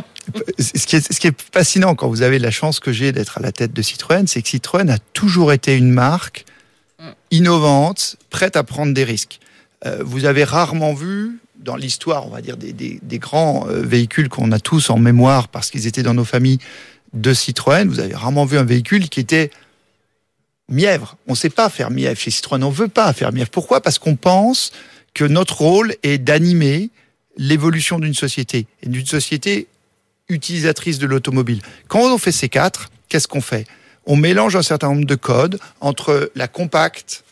[0.59, 3.37] ce qui, est, ce qui est fascinant quand vous avez la chance que j'ai d'être
[3.39, 6.45] à la tête de Citroën, c'est que Citroën a toujours été une marque
[7.31, 9.39] innovante, prête à prendre des risques.
[9.85, 13.81] Euh, vous avez rarement vu dans l'histoire, on va dire, des, des- des grands euh,
[13.81, 16.59] véhicules qu'on a tous en mémoire parce qu'ils étaient dans nos familles
[17.13, 19.51] de Citroën, vous avez rarement vu un véhicule qui était
[20.69, 21.17] mièvre.
[21.27, 23.49] On ne sait pas faire mièvre chez Citroën, on ne veut pas faire mièvre.
[23.49, 23.81] Pourquoi?
[23.81, 24.71] Parce qu'on pense
[25.13, 26.89] que notre rôle est d'animer
[27.37, 29.67] l'évolution d'une société, et d'une société
[30.29, 31.61] utilisatrice de l'automobile.
[31.87, 33.67] Quand on fait ces quatre, qu'est-ce qu'on fait?
[34.05, 37.23] On mélange un certain nombre de codes entre la compacte,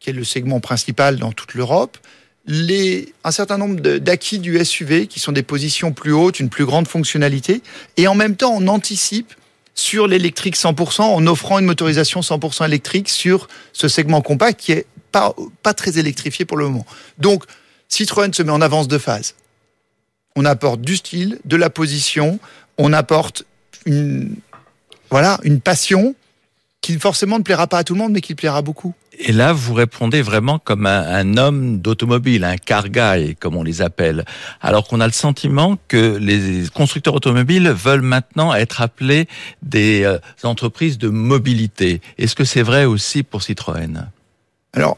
[0.00, 1.98] qui est le segment principal dans toute l'Europe,
[2.48, 6.86] un certain nombre d'acquis du SUV, qui sont des positions plus hautes, une plus grande
[6.86, 7.62] fonctionnalité,
[7.96, 9.34] et en même temps, on anticipe
[9.74, 14.86] sur l'électrique 100% en offrant une motorisation 100% électrique sur ce segment compact qui est
[15.12, 16.86] pas, pas très électrifié pour le moment.
[17.18, 17.44] Donc,
[17.88, 19.34] Citroën se met en avance de phase.
[20.34, 22.38] On apporte du style, de la position,
[22.78, 23.44] on apporte
[25.10, 26.14] voilà, une passion
[26.80, 28.94] qui forcément ne plaira pas à tout le monde, mais qui plaira beaucoup.
[29.18, 33.82] Et là, vous répondez vraiment comme un, homme d'automobile, un car guy, comme on les
[33.82, 34.24] appelle.
[34.60, 39.26] Alors qu'on a le sentiment que les constructeurs automobiles veulent maintenant être appelés
[39.62, 42.00] des euh, entreprises de mobilité.
[42.18, 44.08] Est-ce que c'est vrai aussi pour Citroën?
[44.72, 44.96] Alors,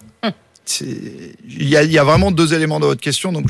[0.81, 3.33] il y, a, vraiment deux éléments dans votre question.
[3.33, 3.47] Donc,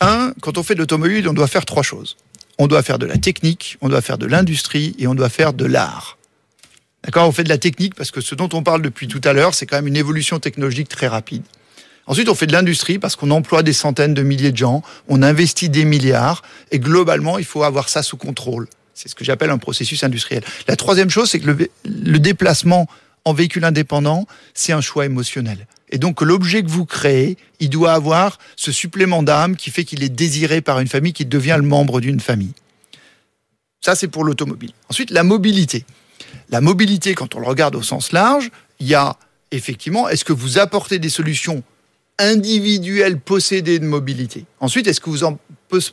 [0.00, 2.16] un, quand on fait de l'automobile, on doit faire trois choses.
[2.58, 5.52] On doit faire de la technique, on doit faire de l'industrie et on doit faire
[5.52, 6.18] de l'art.
[7.04, 9.32] D'accord On fait de la technique parce que ce dont on parle depuis tout à
[9.32, 11.42] l'heure, c'est quand même une évolution technologique très rapide.
[12.06, 15.22] Ensuite, on fait de l'industrie parce qu'on emploie des centaines de milliers de gens, on
[15.22, 18.68] investit des milliards et globalement, il faut avoir ça sous contrôle.
[18.94, 20.42] C'est ce que j'appelle un processus industriel.
[20.66, 22.88] La troisième chose, c'est que le, déplacement
[23.24, 25.66] en véhicule indépendant, c'est un choix émotionnel.
[25.90, 30.02] Et donc l'objet que vous créez, il doit avoir ce supplément d'âme qui fait qu'il
[30.02, 32.52] est désiré par une famille, qui devient le membre d'une famille.
[33.80, 34.72] Ça, c'est pour l'automobile.
[34.88, 35.84] Ensuite, la mobilité.
[36.48, 39.16] La mobilité, quand on le regarde au sens large, il y a
[39.50, 41.62] effectivement, est-ce que vous apportez des solutions
[42.18, 44.44] individuelles possédées de mobilité?
[44.60, 45.38] Ensuite, est-ce que vous en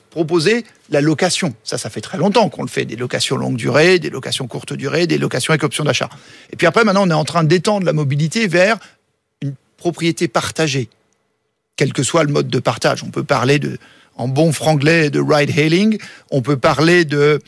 [0.10, 1.54] proposer la location?
[1.64, 4.74] Ça, ça fait très longtemps qu'on le fait, des locations longue durée, des locations courte
[4.74, 6.10] durée, des locations avec option d'achat.
[6.52, 8.78] Et puis après, maintenant, on est en train d'étendre la mobilité vers
[9.42, 10.90] une propriété partagée,
[11.76, 13.04] quel que soit le mode de partage.
[13.04, 13.78] On peut parler de,
[14.16, 16.00] en bon franglais, de ride-hailing,
[16.32, 17.40] on peut parler de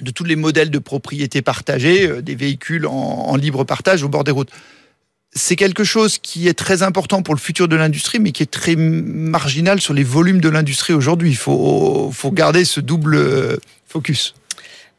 [0.00, 4.08] de tous les modèles de propriété partagée, euh, des véhicules en, en libre partage au
[4.08, 4.50] bord des routes.
[5.32, 8.50] C'est quelque chose qui est très important pour le futur de l'industrie, mais qui est
[8.50, 11.30] très marginal sur les volumes de l'industrie aujourd'hui.
[11.30, 13.56] Il faut, faut garder ce double euh,
[13.86, 14.34] focus.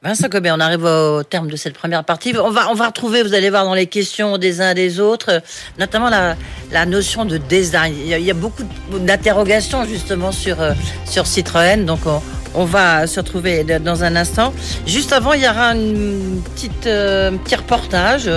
[0.01, 2.33] Vincent Cobet, on arrive au terme de cette première partie.
[2.41, 5.41] On va, on va retrouver, vous allez voir dans les questions des uns des autres,
[5.77, 6.37] notamment la,
[6.71, 7.93] la notion de design.
[7.99, 10.71] Il y a, il y a beaucoup d'interrogations justement sur, euh,
[11.05, 12.21] sur Citroën, donc on,
[12.55, 14.53] on va se retrouver dans un instant.
[14.87, 18.31] Juste avant, il y aura une petite, euh, un petit reportage.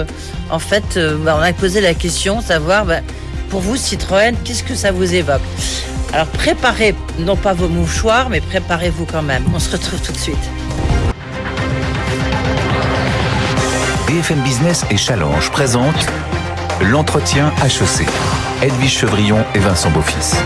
[0.51, 3.03] En fait, euh, bah, on a posé la question, savoir, bah,
[3.51, 5.42] pour vous, Citroën, qu'est-ce que ça vous évoque?
[6.12, 9.44] Alors préparez, non pas vos mouchoirs, mais préparez-vous quand même.
[9.55, 10.37] On se retrouve tout de suite.
[14.12, 16.07] BFM Business et Challenge présentent
[16.83, 18.07] l'entretien HEC.
[18.61, 20.37] Edwige Chevrillon et Vincent Beaufils.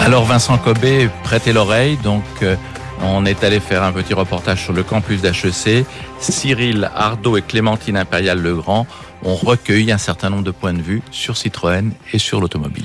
[0.00, 1.96] Alors Vincent Cobé, prêtez l'oreille.
[1.96, 2.56] Donc euh,
[3.02, 5.86] on est allé faire un petit reportage sur le campus d'HEC.
[6.18, 8.86] Cyril Ardo et Clémentine Impérial-Legrand
[9.24, 12.84] ont recueilli un certain nombre de points de vue sur Citroën et sur l'automobile.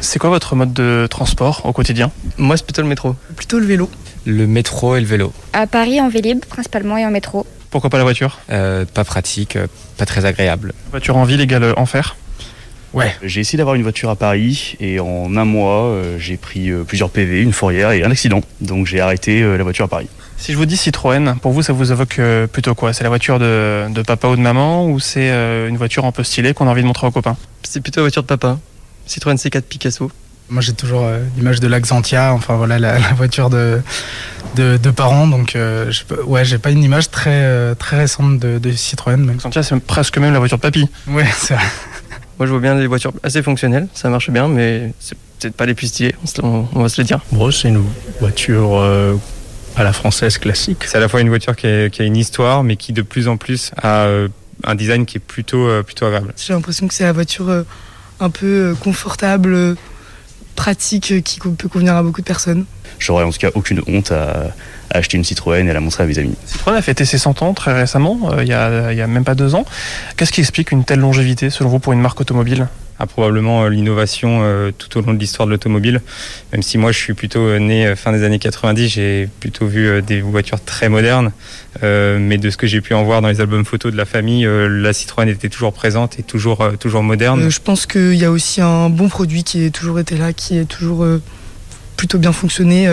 [0.00, 2.10] C'est quoi votre mode de transport au quotidien?
[2.38, 3.14] Moi, c'est plutôt le métro.
[3.36, 3.90] Plutôt le vélo.
[4.30, 5.32] Le métro et le vélo.
[5.54, 7.46] À Paris, en Vélib, principalement, et en métro.
[7.70, 8.38] Pourquoi pas la voiture?
[8.50, 10.74] Euh, pas pratique, euh, pas très agréable.
[10.90, 12.14] Voiture en ville égale enfer?
[13.22, 16.84] J'ai essayé d'avoir une voiture à Paris et en un mois, euh, j'ai pris euh,
[16.84, 18.42] plusieurs PV, une fourrière et un accident.
[18.60, 20.08] Donc j'ai arrêté euh, la voiture à Paris.
[20.36, 22.92] Si je vous dis Citroën, pour vous, ça vous évoque euh, plutôt quoi?
[22.92, 26.12] C'est la voiture de, de papa ou de maman ou c'est euh, une voiture un
[26.12, 27.36] peu stylée qu'on a envie de montrer aux copains?
[27.62, 28.58] C'est plutôt la voiture de papa.
[29.06, 30.10] Citroën C4 Picasso.
[30.50, 33.80] Moi, j'ai toujours euh, l'image de l'Axantia, enfin voilà, la, la voiture de,
[34.56, 35.26] de, de parents.
[35.26, 39.18] Donc, euh, je ouais, j'ai pas une image très, euh, très récente de, de Citroën.
[39.18, 39.34] Mais...
[39.34, 40.88] Xantia, c'est presque même la voiture de papy.
[41.06, 41.64] Ouais, c'est vrai.
[42.38, 45.66] Moi, je vois bien les voitures assez fonctionnelles, ça marche bien, mais c'est peut-être pas
[45.66, 47.20] les plus stylées, on, se- on- on va se le dire.
[47.32, 47.84] Bon, c'est une
[48.20, 49.16] voiture euh,
[49.76, 50.84] à la française classique.
[50.86, 53.02] C'est à la fois une voiture qui a, qui a une histoire, mais qui de
[53.02, 54.28] plus en plus a euh,
[54.64, 56.32] un design qui est plutôt, euh, plutôt agréable.
[56.36, 57.64] J'ai l'impression que c'est la voiture euh,
[58.20, 59.74] un peu euh, confortable, euh,
[60.58, 62.64] pratique, qui peut convenir à beaucoup de personnes.
[62.98, 64.48] J'aurais en tout cas aucune honte à,
[64.90, 66.34] à acheter une Citroën et à la montrer à mes amis.
[66.46, 69.06] Citroën a fêté ses 100 ans très récemment, euh, il y, a, il y a
[69.06, 69.64] même pas deux ans.
[70.16, 72.66] Qu'est-ce qui explique une telle longévité selon vous pour une marque automobile?
[73.00, 76.00] A probablement euh, l'innovation euh, tout au long de l'histoire de l'automobile.
[76.52, 80.02] Même si moi je suis plutôt euh, né fin des années 90, j'ai plutôt vu
[80.02, 81.32] des voitures très modernes.
[81.82, 84.48] Mais de ce que j'ai pu en voir dans les albums photos de la famille,
[84.48, 87.48] la Citroën était toujours présente et toujours, toujours moderne.
[87.48, 90.58] Je pense qu'il y a aussi un bon produit qui a toujours été là, qui
[90.58, 91.06] est toujours
[91.96, 92.88] plutôt bien fonctionné.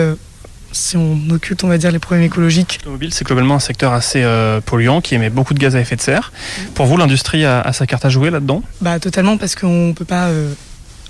[0.76, 2.78] Si on occulte, on va dire, les problèmes écologiques.
[2.82, 5.96] L'automobile, c'est globalement un secteur assez euh, polluant qui émet beaucoup de gaz à effet
[5.96, 6.32] de serre.
[6.74, 8.62] Pour vous, l'industrie a, a sa carte à jouer là-dedans?
[8.80, 10.52] Bah, totalement, parce qu'on peut pas euh,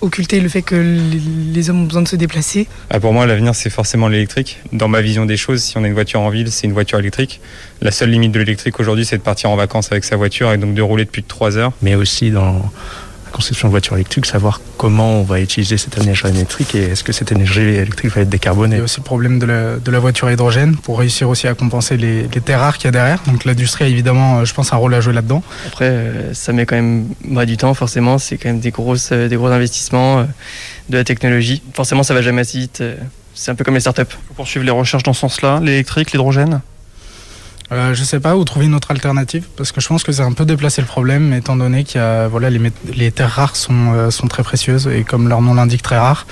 [0.00, 1.20] occulter le fait que les,
[1.52, 2.68] les hommes ont besoin de se déplacer.
[2.90, 4.58] Ah, pour moi, l'avenir, c'est forcément l'électrique.
[4.72, 6.98] Dans ma vision des choses, si on a une voiture en ville, c'est une voiture
[6.98, 7.40] électrique.
[7.80, 10.58] La seule limite de l'électrique aujourd'hui, c'est de partir en vacances avec sa voiture et
[10.58, 11.72] donc de rouler depuis de 3 heures.
[11.82, 12.70] Mais aussi dans
[13.36, 17.12] conception de voiture électrique, savoir comment on va utiliser cette énergie électrique et est-ce que
[17.12, 18.76] cette énergie électrique va être décarbonée.
[18.76, 21.28] Il y a aussi le problème de la, de la voiture à hydrogène pour réussir
[21.28, 23.22] aussi à compenser les, les terres rares qu'il y a derrière.
[23.26, 25.42] Donc l'industrie a évidemment, euh, je pense, un rôle à jouer là-dedans.
[25.66, 28.18] Après, euh, ça met quand même bah, du temps, forcément.
[28.18, 30.26] C'est quand même des, grosses, euh, des gros investissements,
[30.88, 31.62] de la technologie.
[31.74, 32.82] Forcément, ça va jamais assez vite.
[33.34, 34.12] C'est un peu comme les startups.
[34.28, 36.62] Faut poursuivre les recherches dans ce sens-là, l'électrique, l'hydrogène?
[37.72, 40.22] Euh, je sais pas où trouver une autre alternative parce que je pense que c'est
[40.22, 42.60] un peu déplacé le problème étant donné qu'il y a voilà les,
[42.94, 46.26] les terres rares sont, euh, sont très précieuses et comme leur nom l'indique très rares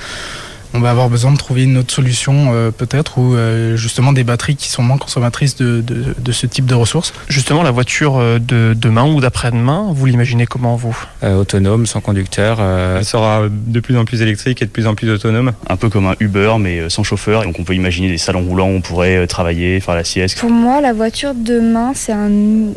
[0.74, 4.24] on va avoir besoin de trouver une autre solution euh, peut-être ou euh, justement des
[4.24, 7.14] batteries qui sont moins consommatrices de, de, de ce type de ressources.
[7.28, 10.96] Justement, la voiture euh, de demain ou d'après-demain, vous l'imaginez comment vous?
[11.22, 14.88] Euh, autonome, sans conducteur, euh, elle sera de plus en plus électrique et de plus
[14.88, 15.52] en plus autonome.
[15.68, 17.42] Un peu comme un Uber, mais sans chauffeur.
[17.42, 20.40] Et donc, on peut imaginer des salons roulants où on pourrait travailler, faire la sieste.
[20.40, 22.30] Pour moi, la voiture de demain, c'est un,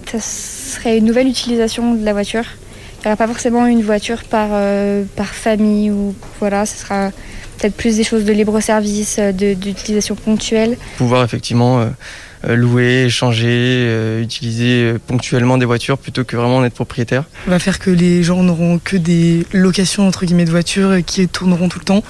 [0.06, 2.44] ça serait une nouvelle utilisation de la voiture.
[3.00, 7.12] Il n'y aura pas forcément une voiture par, euh, par famille ou voilà, ce sera
[7.58, 10.78] peut-être plus des choses de libre service, euh, d'utilisation ponctuelle.
[10.98, 11.88] Pouvoir effectivement euh,
[12.48, 17.24] euh, louer, échanger, euh, utiliser ponctuellement des voitures plutôt que vraiment en être propriétaire.
[17.48, 21.70] va faire que les gens n'auront que des locations entre guillemets de voitures qui tourneront
[21.70, 22.04] tout le temps.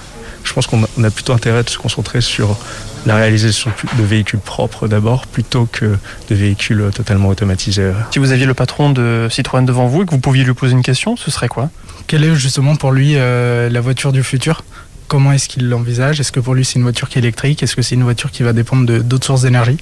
[0.43, 2.57] Je pense qu'on a, on plutôt intérêt de se concentrer sur
[3.05, 5.85] la réalisation de véhicules propres d'abord, plutôt que
[6.29, 7.91] de véhicules totalement automatisés.
[8.11, 10.73] Si vous aviez le patron de Citroën devant vous et que vous pouviez lui poser
[10.73, 11.69] une question, ce serait quoi?
[12.07, 14.63] Quelle est justement pour lui euh, la voiture du futur?
[15.07, 16.19] Comment est-ce qu'il l'envisage?
[16.19, 17.63] Est-ce que pour lui c'est une voiture qui est électrique?
[17.63, 19.77] Est-ce que c'est une voiture qui va dépendre de- d'autres sources d'énergie?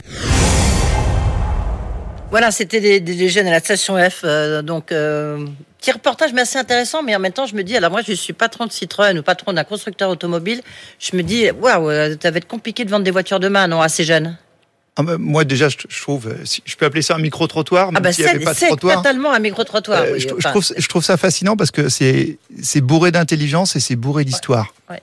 [2.31, 4.21] Voilà, c'était des, des- des jeunes à la station F.
[4.23, 5.45] euh, donc, euh,
[5.79, 7.01] petit reportage, mais assez intéressant.
[7.01, 9.23] Mais en même temps, je me dis, alors moi, je suis patron de Citroën ou
[9.23, 10.61] patron d'un constructeur automobile.
[10.99, 13.81] Je me dis, waouh, euh, ça va être compliqué de vendre des voitures demain, non,
[13.81, 14.37] à ces jeunes?
[14.97, 16.33] Ah moi déjà, je, trouve,
[16.65, 18.67] je peux appeler ça un micro-trottoir, même Ah bah, s'il n'y avait pas de c'est
[18.67, 18.97] trottoir.
[19.01, 20.03] totalement un micro-trottoir.
[20.03, 23.81] Euh, oui, je, trouve, je trouve ça fascinant parce que c'est c'est bourré d'intelligence et
[23.81, 24.73] c'est bourré d'histoire.
[24.89, 25.01] ouais.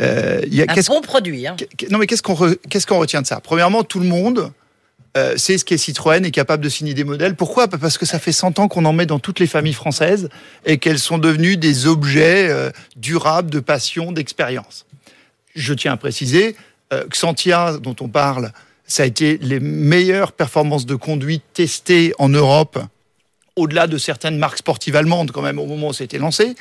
[0.00, 1.46] Euh, il y a- un qu'est-ce bon produit.
[1.46, 1.56] Hein.
[1.90, 2.58] Non, mais qu'est-ce qu'on re-
[2.98, 3.40] retient de ça?
[3.40, 4.52] Premièrement, tout le monde
[5.16, 7.34] euh, sait ce qu'est Citroën est capable de signer des modèles.
[7.36, 7.66] Pourquoi?
[7.66, 10.28] Bah, Parce que ça fait 100 ans qu'on en met dans toutes les familles françaises
[10.66, 14.84] et qu'elles sont devenues des objets euh, durables de passion, d'expérience.
[15.54, 16.54] Je tiens à préciser,
[16.92, 18.52] euh, Xantia, dont on parle,
[18.86, 22.78] ça a été les meilleures performances de conduite testées en Europe,
[23.56, 26.54] au-delà de certaines marques sportives allemandes, quand même, au moment où ça a été lancé.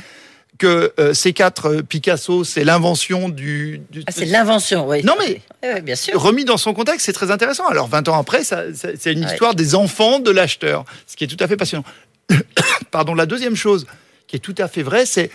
[0.57, 5.03] Que euh, C4 euh, Picasso, c'est l'invention du, du- Ah, c'est l'invention, oui.
[5.03, 6.19] Non, mais Oui, oui, bien sûr.
[6.21, 7.67] remis dans son contexte, c'est très intéressant.
[7.67, 11.25] Alors, 20 ans après, ça, ça- c'est une histoire des enfants de l'acheteur, ce qui
[11.25, 11.83] est tout à fait passionnant.
[12.91, 13.85] Pardon, la deuxième chose
[14.27, 15.29] qui est tout à fait vraie, c'est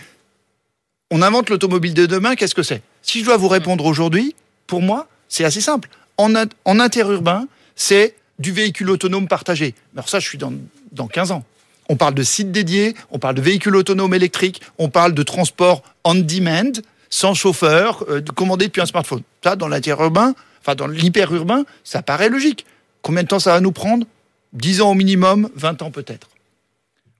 [1.11, 2.81] on invente l'automobile de demain, qu'est-ce que c'est?
[3.03, 4.33] Si je dois vous répondre aujourd'hui,
[4.65, 5.89] pour moi, c'est assez simple.
[6.17, 9.75] En, in- en interurbain, c'est du véhicule autonome partagé.
[9.95, 10.53] Alors ça, je suis dans,
[10.93, 11.43] dans 15 ans.
[11.91, 15.83] On parle de sites dédiés, on parle de véhicules autonomes électriques, on parle de transport
[16.05, 16.71] on demand,
[17.09, 19.23] sans chauffeur, euh, commandé depuis un smartphone.
[19.43, 22.65] Ça, dans l'interurbain, enfin dans l'hyperurbain, ça paraît logique.
[23.01, 24.07] Combien de temps ça va nous prendre?
[24.53, 26.29] 10 ans au minimum, 20 ans peut-être.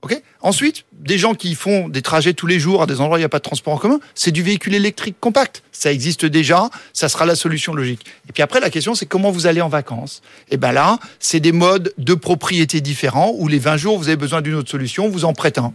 [0.03, 3.17] Ok Ensuite, des gens qui font des trajets tous les jours à des endroits où
[3.17, 5.61] il n'y a pas de transport en commun, c'est du véhicule électrique compact.
[5.71, 8.05] Ça existe déjà, ça sera la solution logique.
[8.27, 10.23] Et puis après, la question, c'est comment vous allez en vacances?
[10.49, 14.17] Et bien là, c'est des modes de propriété différents où les 20 jours, vous avez
[14.17, 15.73] besoin d'une autre solution, vous en prêtez un.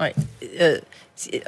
[0.00, 0.14] Ouais.
[0.60, 0.78] Euh,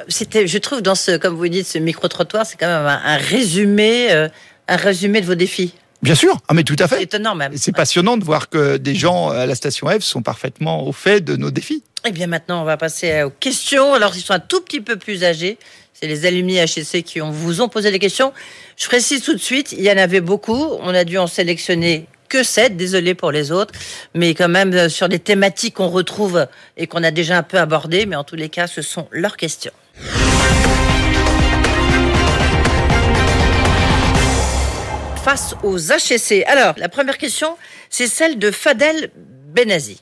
[0.07, 3.17] c'était, je trouve, dans ce, comme vous dites, ce micro-trottoir, c'est quand même un, un
[3.17, 4.29] résumé, euh,
[4.69, 5.73] un résumé de vos défis.
[6.03, 7.03] Bien sûr, ah mais tout à C'est fait.
[7.03, 7.53] étonnant même.
[7.57, 11.21] C'est passionnant de voir que des gens à la station F sont parfaitement au fait
[11.21, 11.83] de nos défis.
[12.05, 13.93] Eh bien, maintenant, on va passer aux questions.
[13.95, 15.57] Alors, ils sont un tout petit peu plus âgés.
[15.93, 18.31] C'est les alumni HEC qui ont, vous ont posé des questions.
[18.77, 20.67] Je précise tout de suite, il y en avait beaucoup.
[20.81, 22.77] On a dû en sélectionner que sept.
[22.77, 23.73] Désolé pour les autres.
[24.13, 26.45] Mais quand même, euh, sur des thématiques qu'on retrouve
[26.77, 28.05] et qu'on a déjà un peu abordées.
[28.05, 29.71] Mais en tous les cas, ce sont leurs questions.
[35.27, 36.45] Face aux HEC.
[36.47, 37.57] Alors, la première question,
[37.89, 39.11] c'est celle de Fadel
[39.53, 40.01] Benazi.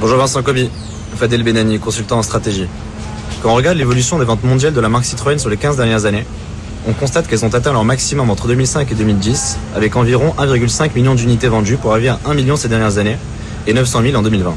[0.00, 0.70] Bonjour Vincent Kobi,
[1.14, 2.66] Fadel Benani, consultant en stratégie.
[3.42, 6.06] Quand on regarde l'évolution des ventes mondiales de la marque Citroën sur les 15 dernières
[6.06, 6.24] années,
[6.86, 11.14] on constate qu'elles ont atteint leur maximum entre 2005 et 2010, avec environ 1,5 million
[11.14, 13.18] d'unités vendues pour arriver à 1 million ces dernières années
[13.66, 14.54] et 900 000 en 2020.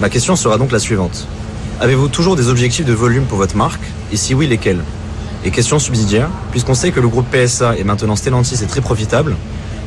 [0.00, 1.26] Ma question sera donc la suivante.
[1.78, 3.82] Avez-vous toujours des objectifs de volume pour votre marque?
[4.10, 4.80] Et si oui, lesquels?
[5.44, 9.36] Et question subsidiaire, puisqu'on sait que le groupe PSA et maintenant Stellantis est très profitable,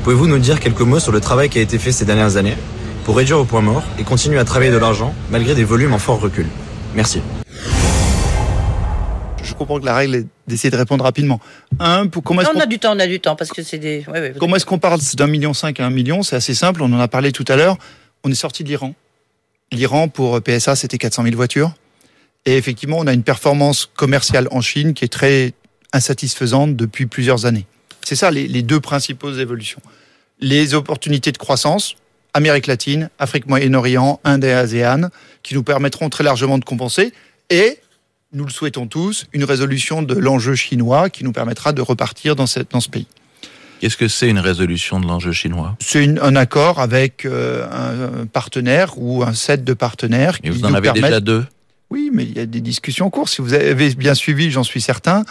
[0.03, 2.57] pouvez-vous nous dire quelques mots sur le travail qui a été fait ces dernières années
[3.05, 5.97] pour réduire au point mort et continuer à travailler de l'argent malgré des volumes en
[5.97, 6.47] fort recul?
[6.93, 7.21] Merci.
[9.41, 11.39] Je comprends que la règle est d'essayer de répondre rapidement.
[11.79, 13.77] Un, pour comment est-ce on a du temps, on a du temps, parce que c'est
[13.77, 14.03] des.
[14.11, 16.23] ouais, ouais, Comment est-ce qu'on parle d'un million cinq à un million?
[16.23, 17.77] C'est assez simple, on en a parlé tout à l'heure.
[18.25, 18.93] On est sorti de l'Iran.
[19.71, 21.71] L'Iran, pour PSA, c'était 400 000 voitures.
[22.45, 25.53] Et effectivement, on a une performance commerciale en Chine qui est très
[25.93, 27.65] insatisfaisante depuis plusieurs années.
[28.03, 29.81] C'est ça les, les deux principaux évolutions.
[30.39, 31.95] Les opportunités de croissance,
[32.33, 35.09] Amérique latine, Afrique Moyen-Orient, Inde et ASEAN,
[35.41, 37.13] qui nous permettront très largement de compenser.
[37.49, 37.79] Et,
[38.33, 42.45] nous le souhaitons tous, une résolution de l'enjeu chinois qui nous permettra de repartir dans,
[42.45, 43.07] cette, dans ce pays.
[43.79, 45.77] Qu'est-ce que c'est une résolution de l'enjeu chinois?
[45.79, 50.37] C'est un accord avec euh, un partenaire ou un set de partenaires.
[50.43, 51.45] Et vous en avez déjà deux?
[51.89, 53.29] Oui, mais il y a des discussions en cours.
[53.29, 55.23] Si vous avez bien suivi, j'en suis certain,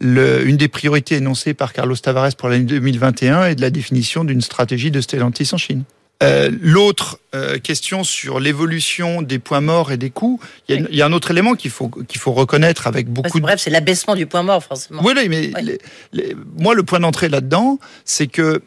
[0.00, 4.24] le, une des priorités énoncées par Carlos Tavares pour l'année 2021 est de la définition
[4.24, 5.84] d'une stratégie de Stellantis en Chine.
[6.22, 10.38] Euh, L'autre euh, question sur l'évolution des points morts et des coûts,
[10.68, 13.08] il y, a, il y a un autre élément qu'il faut qu'il faut reconnaître avec
[13.08, 13.38] beaucoup.
[13.38, 13.42] de...
[13.42, 15.00] Bref, c'est l'abaissement du point mort, forcément.
[15.02, 15.78] Oui, oui mais les-
[16.12, 18.60] les- moi, le point d'entrée là-dedans, c'est que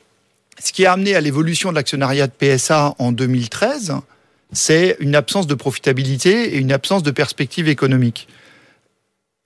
[0.63, 3.93] ce qui a amené à l'évolution de l'actionnariat de PSA en 2013,
[4.53, 8.27] c'est une absence de profitabilité et une absence de perspective économique.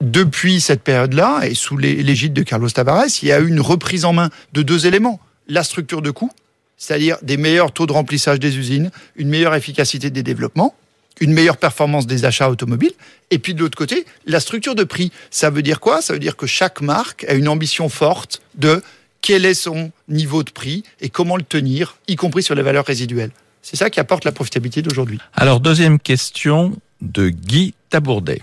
[0.02, 3.60] Depuis cette période-là, et sous l'é- l'égide de Carlos Tavares, il y a eu une
[3.60, 5.18] reprise en main de deux éléments.
[5.48, 6.30] La structure de coûts,
[6.76, 10.74] c'est-à-dire des meilleurs taux de remplissage des usines, une meilleure efficacité des développements,
[11.20, 12.92] une meilleure performance des achats automobiles,
[13.32, 15.10] et puis de l'autre côté, la structure de prix.
[15.32, 16.00] Ça veut dire quoi?
[16.00, 18.80] Ça veut dire que chaque marque a une ambition forte de
[19.20, 22.86] quel est son niveau de prix et comment le tenir, y compris sur les valeurs
[22.86, 23.32] résiduelles.
[23.62, 25.18] C'est ça qui apporte la profitabilité d'aujourd'hui.
[25.34, 28.42] Alors, deuxième question de Guy Tabourdet.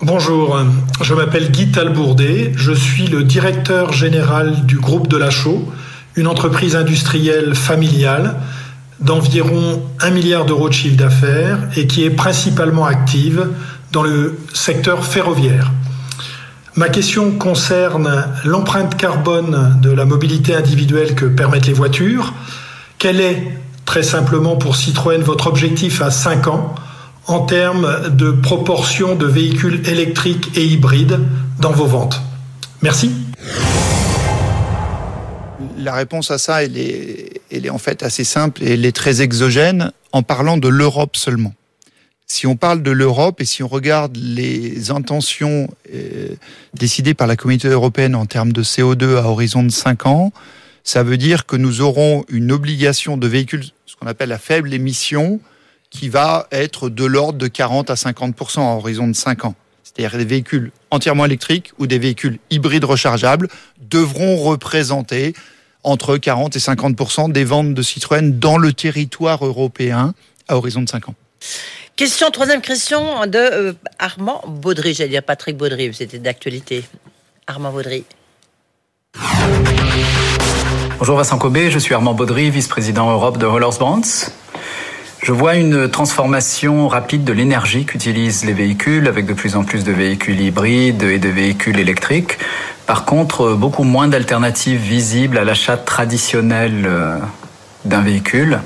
[0.00, 0.58] Bonjour,
[1.00, 5.70] je m'appelle Guy Talbourdet, je suis le directeur général du groupe de la Chaux,
[6.16, 8.36] une entreprise industrielle familiale
[9.00, 13.48] d'environ 1 milliard d'euros de chiffre d'affaires et qui est principalement active
[13.92, 15.70] dans le secteur ferroviaire.
[16.74, 22.32] Ma question concerne l'empreinte carbone de la mobilité individuelle que permettent les voitures.
[23.02, 23.42] Quel est,
[23.84, 26.72] très simplement pour Citroën, votre objectif à 5 ans
[27.26, 31.18] en termes de proportion de véhicules électriques et hybrides
[31.58, 32.22] dans vos ventes?
[32.80, 33.10] Merci.
[35.78, 39.90] La réponse à ça, elle est, en fait assez simple et elle est très exogène
[40.12, 41.54] en parlant de l'Europe seulement.
[42.28, 46.28] Si on parle de l'Europe et si on regarde les intentions euh,
[46.74, 50.32] décidées par la communauté européenne en termes de CO2 à horizon de 5 ans,
[50.84, 54.72] ça veut dire que nous aurons une obligation de véhicules, ce qu'on appelle la faible
[54.74, 55.40] émission,
[55.90, 59.54] qui va être de l'ordre de 40 à 50% à horizon de 5 ans.
[59.84, 63.48] C'est-à-dire des véhicules entièrement électriques ou des véhicules hybrides rechargeables
[63.90, 65.34] devront représenter
[65.84, 70.14] entre 40 et 50% des ventes de Citroën dans le territoire européen
[70.48, 71.14] à horizon de 5 ans.
[71.96, 74.94] Question, troisième question de euh, Armand Baudry.
[74.94, 76.84] J'allais dire Patrick Baudry, c'était d'actualité.
[77.46, 78.04] Armand Baudry.
[81.02, 84.30] Bonjour Vincent Cobé, je suis Armand Baudry, vice-président Europe de Rollers Bonds.
[85.20, 89.82] Je vois une transformation rapide de l'énergie qu'utilisent les véhicules, avec de plus en plus
[89.82, 92.38] de véhicules hybrides et de véhicules électriques.
[92.86, 97.18] Par contre, beaucoup moins d'alternatives visibles à l'achat traditionnel euh,
[97.84, 98.60] d'un véhicule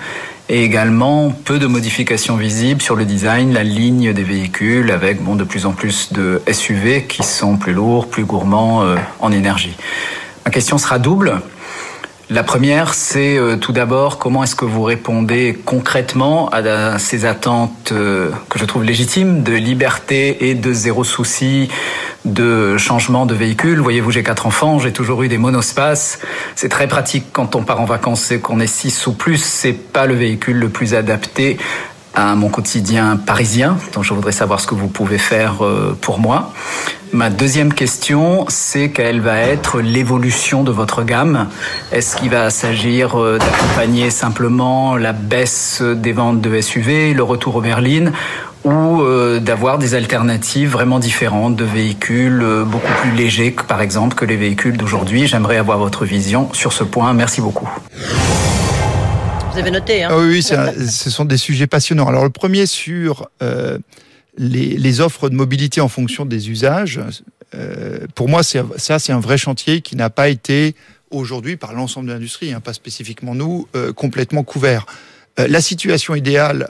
[0.51, 5.45] et également peu de modifications visibles sur le design, la ligne des véhicules, avec de
[5.45, 9.75] plus en plus de SUV qui sont plus lourds, plus gourmands euh, en énergie.
[10.45, 11.41] Ma question sera double.
[12.29, 17.93] La première, c'est euh, tout d'abord comment est-ce que vous répondez concrètement à, ces attentes
[17.93, 21.69] euh, que je trouve légitimes de liberté et de zéro souci
[22.25, 23.79] de changement de véhicule?
[23.79, 26.19] Voyez-vous, j'ai quatre enfants, j'ai toujours eu des monospaces.
[26.57, 29.41] C'est très pratique quand on part en vacances et qu'on est six ou plus.
[29.41, 31.59] C'est pas le véhicule le plus adapté
[32.17, 33.77] à mon quotidien parisien.
[33.93, 36.53] Donc je voudrais savoir ce que vous pouvez faire euh, pour moi.
[37.13, 41.49] Ma deuxième question, c'est quelle va être l'évolution de votre gamme?
[41.93, 47.57] Est-ce qu'il va s'agir euh, d'accompagner simplement la baisse des ventes de SUV, le retour
[47.57, 48.13] aux berlines
[48.65, 54.25] ou euh, d'avoir des alternatives vraiment différentes de véhicules beaucoup plus légers par exemple que
[54.25, 55.27] les véhicules d'aujourd'hui?
[55.27, 57.13] J'aimerais avoir votre vision sur ce point.
[57.13, 57.69] Merci beaucoup.
[59.57, 62.07] Vous avez noté, hein Ah oui, oui, ce sont des sujets passionnants.
[62.09, 63.79] Alors le premier sur euh,
[64.37, 67.01] les, offres de mobilité en fonction des usages,
[67.55, 70.75] euh, pour moi, ça c'est un vrai chantier qui n'a pas été
[71.11, 74.85] aujourd'hui par l'ensemble de l'industrie, hein, pas spécifiquement nous, euh, complètement couvert.
[75.39, 76.69] La situation idéale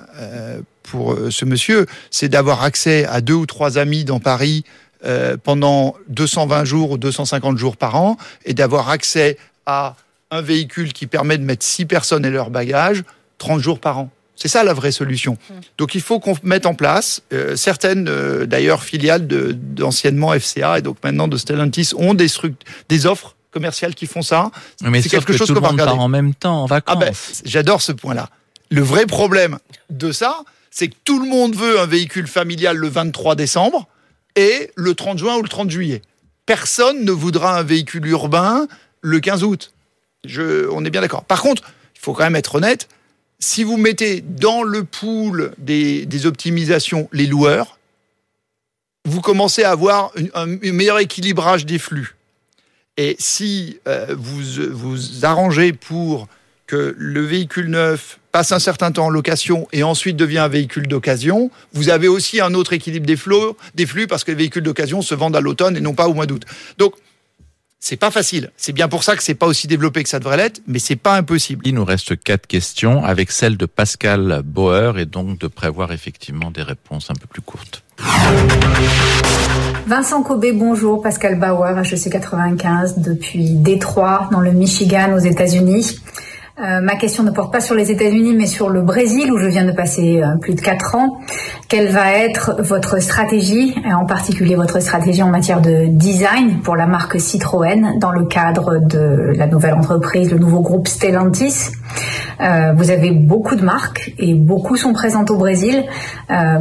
[0.84, 4.64] pour ce monsieur, c'est d'avoir accès à deux ou trois amis dans Paris
[5.42, 9.96] pendant 220 jours ou 250 jours par an et d'avoir accès à
[10.30, 13.02] un véhicule qui permet de mettre six personnes et leurs bagages
[13.38, 14.10] 30 jours par an.
[14.34, 15.38] C'est ça la vraie solution.
[15.78, 20.78] Donc il faut qu'on mette en place, euh, certaines euh, d'ailleurs filiales de- d'anciennement FCA
[20.78, 24.50] et donc maintenant de Stellantis ont des, struct- des offres commerciales qui font ça.
[24.82, 26.02] Mais C'est quelque que chose tout le qu'on va monde part regarder.
[26.04, 26.94] en même temps en vacances.
[26.94, 27.14] Ah ben,
[27.46, 28.28] j'adore ce point-là.
[28.70, 29.58] Le vrai problème
[29.88, 33.88] de ça, c'est que tout le monde veut un véhicule familial le 23 décembre
[34.34, 36.02] et le 30 juin ou le 30 juillet.
[36.44, 38.66] Personne ne voudra un véhicule urbain
[39.00, 39.72] le 15 août.
[40.70, 41.24] On est bien d'accord.
[41.24, 41.62] Par contre,
[41.94, 42.88] il faut quand même être honnête,
[43.38, 47.78] si vous mettez dans le pool des, optimisations les loueurs,
[49.04, 52.16] vous commencez à avoir un, meilleur équilibrage des flux.
[52.96, 54.40] Et si euh, vous
[54.72, 56.28] vous arrangez pour
[56.66, 60.88] que le véhicule neuf passe un certain temps en location et ensuite devient un véhicule
[60.88, 64.62] d'occasion, vous avez aussi un autre équilibre des flux, des flux parce que les véhicules
[64.62, 66.44] d'occasion se vendent à l'automne et non pas au mois d'août.
[66.78, 66.94] Donc,
[67.86, 68.50] c'est pas facile.
[68.56, 70.96] C'est bien pour ça que c'est pas aussi développé que ça devrait l'être, mais c'est
[70.96, 71.64] pas impossible.
[71.64, 76.50] Il nous reste quatre questions avec celle de Pascal Bauer et donc de prévoir effectivement
[76.50, 77.84] des réponses un peu plus courtes.
[79.86, 81.00] Vincent Kobe, bonjour.
[81.00, 86.00] Pascal Bauer, HEC 95, depuis Détroit, dans le Michigan, aux États-Unis.
[86.58, 89.44] Euh, ma question ne porte pas sur les États-Unis, mais sur le Brésil, où je
[89.46, 91.18] viens de passer euh, plus de quatre ans.
[91.68, 96.86] Quelle va être votre stratégie, en particulier votre stratégie en matière de design pour la
[96.86, 101.72] marque Citroën, dans le cadre de la nouvelle entreprise, le nouveau groupe Stellantis?
[102.40, 105.84] Euh, Vous avez beaucoup de marques et beaucoup sont présentes au Brésil.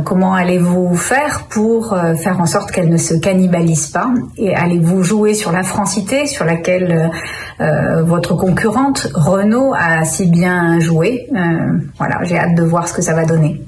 [0.05, 4.09] Comment allez-vous faire pour faire en sorte qu'elles ne se cannibalisent pas?
[4.37, 7.11] Et allez-vous jouer sur la francité sur laquelle
[7.61, 12.93] euh, votre concurrente Renault a si bien joué Euh, Voilà, j'ai hâte de voir ce
[12.93, 13.61] que ça va donner.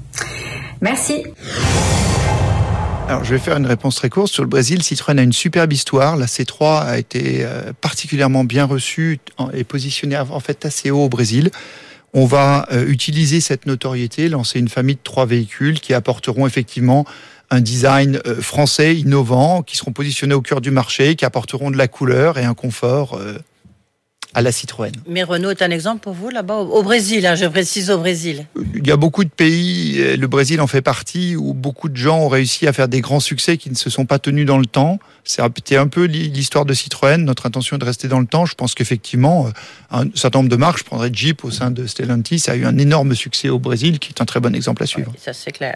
[0.80, 1.24] Merci.
[3.08, 4.30] Alors, je vais faire une réponse très courte.
[4.30, 6.16] Sur le Brésil, Citroën a une superbe histoire.
[6.18, 9.20] La C3 a été euh, particulièrement bien reçue
[9.54, 11.50] et positionnée en fait assez haut au Brésil.
[12.14, 17.04] On va utiliser cette notoriété, lancer une famille de trois véhicules qui apporteront effectivement
[17.50, 21.86] un design français innovant, qui seront positionnés au cœur du marché, qui apporteront de la
[21.86, 23.18] couleur et un confort
[24.38, 24.92] à la Citroën.
[25.08, 28.46] Mais Renault est un exemple pour vous là-bas, au Brésil, hein, je précise au Brésil.
[28.76, 31.96] Il y a beaucoup de pays, et le Brésil en fait partie, où beaucoup de
[31.96, 34.58] gens ont réussi à faire des grands succès qui ne se sont pas tenus dans
[34.58, 35.00] le temps.
[35.24, 37.18] C'est un- C'était un peu l'histoire de Citroën.
[37.24, 38.46] Notre intention est de rester dans le temps.
[38.46, 39.50] Je pense qu'effectivement, euh,
[39.90, 42.78] un certain nombre de marques, je prendrais Jeep au sein de Stellantis, a eu un
[42.78, 45.12] énorme succès au Brésil, qui est un très bon exemple à suivre.
[45.22, 45.74] Ça, c'est clair.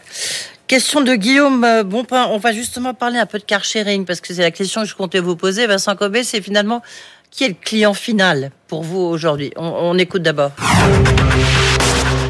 [0.69, 2.29] Question de Guillaume euh, Bonpin.
[2.31, 4.89] On va justement parler un peu de car sharing parce que c'est la question que
[4.89, 5.67] je comptais vous poser.
[5.67, 6.81] Vincent Cobé, c'est finalement
[7.33, 9.53] qui est le client final pour vous aujourd'hui?
[9.57, 10.53] On, écoute d'abord.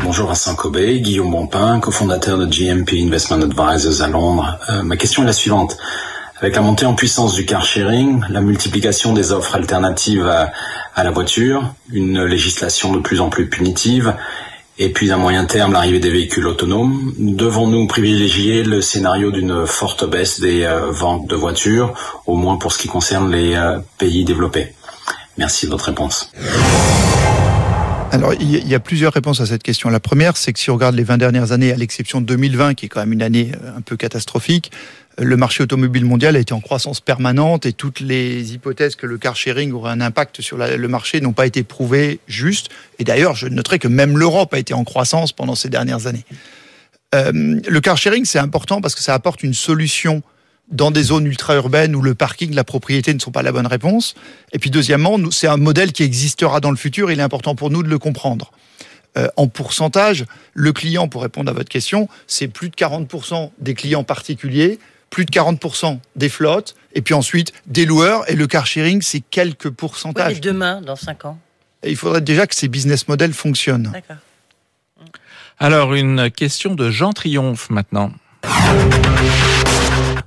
[0.05, 4.59] Bonjour Vincent Kobe, Guillaume Bompin, cofondateur de GMP Investment Advisors à Londres.
[4.71, 5.77] Euh, ma question est la suivante.
[6.41, 10.53] Avec la montée en puissance du car sharing, la multiplication des offres alternatives à,
[10.95, 14.15] à la voiture, une législation de plus en plus punitive,
[14.79, 20.09] et puis à moyen terme l'arrivée des véhicules autonomes, devons-nous privilégier le scénario d'une forte
[20.09, 21.93] baisse des euh, ventes de voitures,
[22.27, 24.75] au moins pour ce qui concerne les euh, pays développés?
[25.39, 26.31] Merci de votre réponse.
[28.11, 29.89] Alors, il y a- plusieurs réponses à cette question.
[29.89, 32.75] La première, c'est que si on regarde les 20 dernières années, à l'exception de 2020,
[32.75, 34.71] qui est quand même une année euh, un peu catastrophique,
[35.19, 39.07] euh, le marché automobile mondial a été en croissance permanente et toutes les hypothèses que
[39.07, 42.69] le car sharing aurait un impact sur le marché n'ont pas été prouvées justes.
[42.99, 46.25] Et d'ailleurs, je noterai que même l'Europe a été en croissance pendant ces dernières années.
[47.15, 47.33] Euh,
[47.67, 50.23] le car sharing, c'est important parce que ça apporte une solution
[50.71, 54.15] dans des zones ultra-urbaines où le parking, la propriété ne sont pas la bonne réponse.
[54.53, 57.11] Et puis deuxièmement, c'est un modèle qui existera dans le futur.
[57.11, 58.53] Il est important pour nous de le comprendre.
[59.19, 63.75] Euh, en pourcentage, le client, pour répondre à votre question, c'est plus de 40% des
[63.75, 64.79] clients particuliers,
[65.11, 68.29] plus de 40% des flottes, et puis ensuite des loueurs.
[68.31, 70.35] Et le car sharing, c'est quelques Oui, pourcentages.
[70.35, 71.39] mais demain, dans 5 ans.
[71.83, 73.91] Et il faudrait déjà que ces business models fonctionnent.
[73.93, 74.17] D'accord.
[75.59, 78.13] Alors, une question de Jean Triomphe maintenant.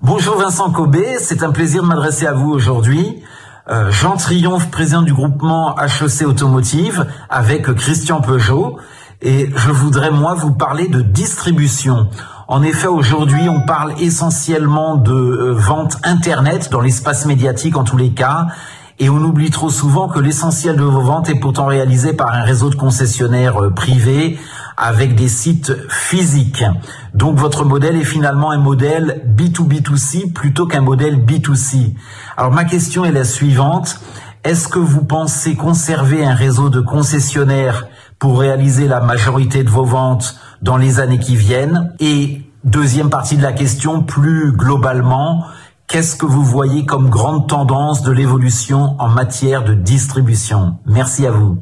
[0.02, 3.24] Bonjour Vincent Cobé, c'est un plaisir de m'adresser à vous aujourd'hui.
[3.70, 8.78] Euh, Jean Triomphe, président du groupement HEC Automotive, avec Christian Peugeot.
[9.22, 12.10] Et je voudrais, moi, vous parler de distribution.
[12.50, 17.98] En effet, aujourd'hui, on parle essentiellement de euh, vente Internet dans l'espace médiatique en tous
[17.98, 18.48] les cas.
[19.00, 22.44] Et on oublie trop souvent que l'essentiel de vos ventes est pourtant réalisé par un
[22.44, 24.38] réseau de concessionnaires euh, privés
[24.78, 26.64] avec des sites physiques.
[27.14, 31.94] Donc votre modèle est finalement un modèle B2B2C plutôt qu'un modèle B2C.
[32.38, 34.00] Alors ma question est la suivante.
[34.44, 37.88] Est-ce que vous pensez conserver un réseau de concessionnaires
[38.20, 41.94] pour réaliser la majorité de vos ventes dans les années qui viennent?
[42.00, 45.46] Et deuxième partie de la question, plus globalement,
[45.88, 50.78] qu'est-ce que vous voyez comme grande tendance de l'évolution en matière de distribution?
[50.86, 51.58] Merci à vous.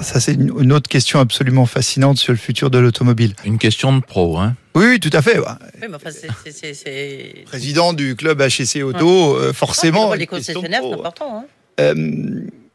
[0.00, 3.34] Ça, c'est une autre question absolument fascinante sur le futur de l'automobile.
[3.44, 5.38] Une question de pro, hein Oui, oui, tout à fait.
[5.38, 5.44] ouais.
[5.82, 7.44] Oui, mais enfin, c'est- c'est- c'est- c'est.
[7.46, 10.14] Président du club HEC Auto, euh, forcément.
[10.14, 11.38] Les concessionnaires, c'est important.
[11.38, 11.44] Hein.
[11.80, 11.94] Euh,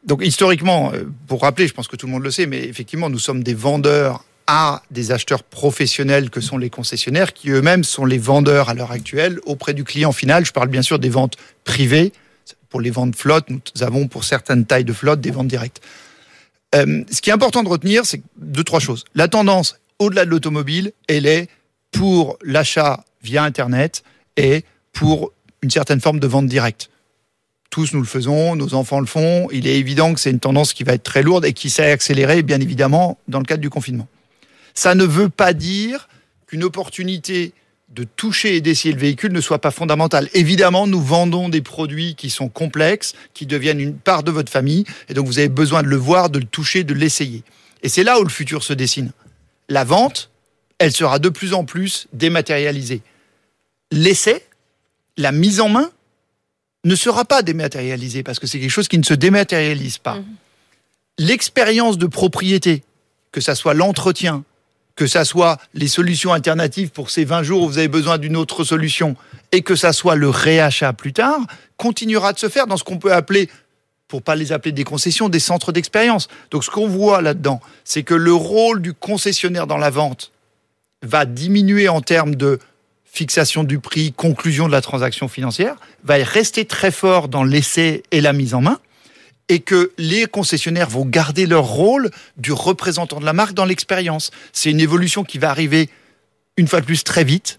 [0.06, 3.08] donc historiquement, euh, pour rappeler, je pense que tout le monde le sait, mais effectivement,
[3.10, 8.04] nous sommes des vendeurs à des acheteurs professionnels que sont les concessionnaires, qui eux-mêmes sont
[8.04, 10.44] les vendeurs à l'heure actuelle auprès du client final.
[10.44, 12.12] Je parle bien sûr des ventes privées.
[12.68, 15.80] Pour les ventes flottes, nous avons pour certaines tailles de flotte des ventes directes.
[16.74, 19.04] Euh, ce qui est important de retenir, c'est deux, trois choses.
[19.14, 21.48] La tendance, au-delà de l'automobile, elle est
[21.92, 24.02] pour l'achat via Internet
[24.36, 26.90] et pour une certaine forme de vente directe.
[27.70, 29.48] Tous nous le faisons, nos enfants le font.
[29.52, 31.90] Il est évident que c'est une tendance qui va être très lourde et qui s'est
[31.90, 34.06] accélérée, bien évidemment, dans le cadre du confinement.
[34.74, 36.08] Ça ne veut pas dire
[36.46, 37.52] qu'une opportunité
[37.94, 40.28] de toucher et d'essayer le véhicule ne soit pas fondamentale.
[40.34, 44.84] Évidemment, nous vendons des produits qui sont complexes, qui deviennent une part de votre famille,
[45.08, 47.44] et donc vous avez besoin de le voir, de le toucher, de l'essayer.
[47.82, 49.12] Et c'est là où le futur se dessine.
[49.68, 50.30] La vente,
[50.78, 53.02] elle sera de plus en plus dématérialisée.
[53.92, 54.44] L'essai,
[55.16, 55.90] la mise en main,
[56.84, 60.18] ne sera pas dématérialisée parce que c'est quelque chose qui ne se dématérialise pas.
[61.18, 62.82] L'expérience de propriété,
[63.30, 64.44] que ça soit l'entretien,
[64.96, 68.36] que ça soit les solutions alternatives pour ces 20 jours où vous avez besoin d'une
[68.36, 69.16] autre solution,
[69.52, 71.40] et que ça soit le réachat plus tard,
[71.76, 73.48] continuera de se faire dans ce qu'on peut appeler,
[74.08, 76.28] pour pas les appeler des concessions, des centres d'expérience.
[76.50, 80.30] Donc ce qu'on voit là-dedans, c'est que le rôle du concessionnaire dans la vente
[81.02, 82.58] va diminuer en termes de
[83.04, 88.20] fixation du prix, conclusion de la transaction financière, va rester très fort dans l'essai et
[88.20, 88.78] la mise en main
[89.48, 94.30] et que les concessionnaires vont garder leur rôle du représentant de la marque dans l'expérience.
[94.52, 95.90] C'est une évolution qui va arriver
[96.56, 97.58] une fois de plus très vite,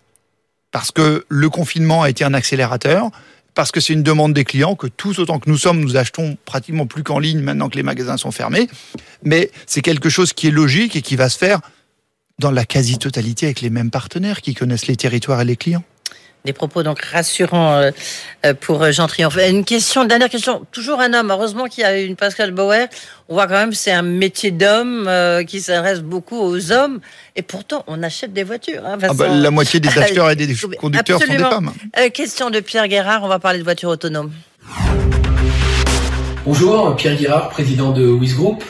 [0.71, 3.11] parce que le confinement a été un accélérateur,
[3.53, 6.37] parce que c'est une demande des clients, que tous autant que nous sommes, nous achetons
[6.45, 8.67] pratiquement plus qu'en ligne maintenant que les magasins sont fermés.
[9.23, 11.61] Mais c'est quelque chose qui est logique et qui va se faire
[12.39, 15.83] dans la quasi-totalité avec les mêmes partenaires qui connaissent les territoires et les clients.
[16.45, 17.91] Des propos donc rassurants euh,
[18.45, 19.35] euh, pour euh, Jean Triomphe.
[19.49, 20.63] Une question, dernière question.
[20.71, 21.31] Toujours un homme.
[21.31, 22.87] Heureusement qu'il y a une Pascal Bauer.
[23.29, 25.09] On voit quand même c'est un métier d'homme
[25.47, 26.99] qui s'adresse beaucoup aux hommes.
[27.35, 28.85] Et pourtant, on achète des voitures.
[28.85, 31.73] Hein, ah bah, la moitié des acheteurs et des conducteurs sont des femmes.
[32.13, 33.23] question de Pierre Guérard.
[33.23, 34.31] On va parler de voitures autonomes.
[36.45, 38.63] Bonjour, Pierre Guérard, président de Wiz Group.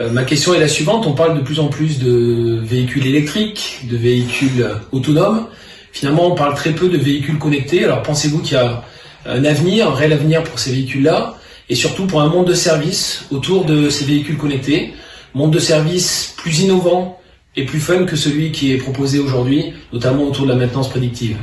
[0.00, 1.06] ma question est la suivante.
[1.06, 5.46] On parle de plus en plus de véhicules électriques, de véhicules autonomes.
[5.92, 7.84] Finalement, on parle très peu de véhicules connectés.
[7.84, 8.84] Alors pensez-vous qu'il y a
[9.26, 11.36] un avenir, un réel avenir pour ces véhicules-là,
[11.68, 14.94] et surtout pour un monde de services autour de ces véhicules connectés,
[15.34, 17.20] monde de services plus innovant
[17.56, 21.36] et plus fun que celui qui est proposé aujourd'hui, notamment autour de la maintenance prédictive.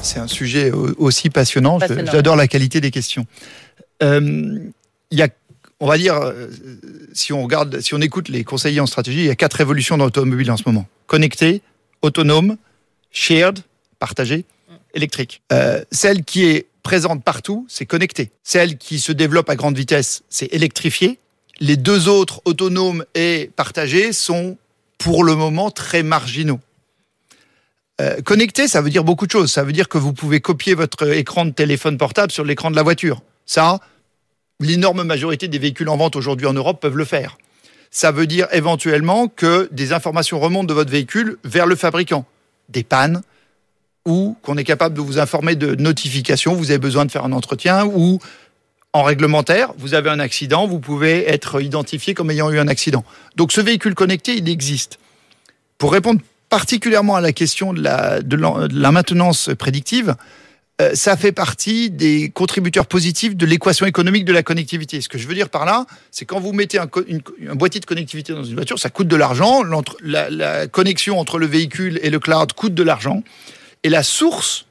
[0.00, 1.78] C'est un sujet aussi passionnant.
[2.10, 3.26] J'adore la qualité des questions.
[4.02, 4.58] Euh,
[5.10, 5.28] il y a,
[5.78, 6.48] on va dire, euh,
[7.12, 9.96] si on regarde, si on écoute les conseillers en stratégie, il y a quatre révolutions
[9.96, 10.86] dans l'automobile en ce moment.
[11.06, 11.62] Connecté,
[12.02, 12.56] autonome,
[13.10, 13.60] shared,
[13.98, 14.44] partagé,
[14.94, 15.42] électrique.
[15.52, 18.30] Euh, celle qui est présente partout, c'est connecté.
[18.42, 21.18] Celle qui se développe à grande vitesse, c'est électrifié.
[21.60, 24.56] Les deux autres, autonomes et partagés, sont
[24.98, 26.60] pour le moment très marginaux.
[28.00, 29.52] Euh, connecté, ça veut dire beaucoup de choses.
[29.52, 32.76] Ça veut dire que vous pouvez copier votre écran de téléphone portable sur l'écran de
[32.76, 33.22] la voiture.
[33.46, 33.80] Ça,
[34.60, 37.36] l'énorme majorité des véhicules en vente aujourd'hui en Europe peuvent le faire
[37.92, 42.24] ça veut dire éventuellement que des informations remontent de votre véhicule vers le fabricant.
[42.70, 43.20] Des pannes,
[44.06, 47.32] ou qu'on est capable de vous informer de notifications, vous avez besoin de faire un
[47.32, 48.18] entretien, ou
[48.94, 53.04] en réglementaire, vous avez un accident, vous pouvez être identifié comme ayant eu un accident.
[53.36, 54.98] Donc ce véhicule connecté, il existe.
[55.76, 60.16] Pour répondre particulièrement à la question de la, de la maintenance prédictive,
[60.94, 65.00] ça fait partie des contributeurs positifs de l'équation économique de la connectivité.
[65.00, 66.88] Ce que je veux dire par là, c'est quand vous mettez un,
[67.54, 69.62] boîtier de connectivité dans une voiture, ça coûte de l'argent.
[70.02, 73.22] La, la connexion entre le véhicule et le cloud coûte de l'argent.
[73.82, 74.66] Et la source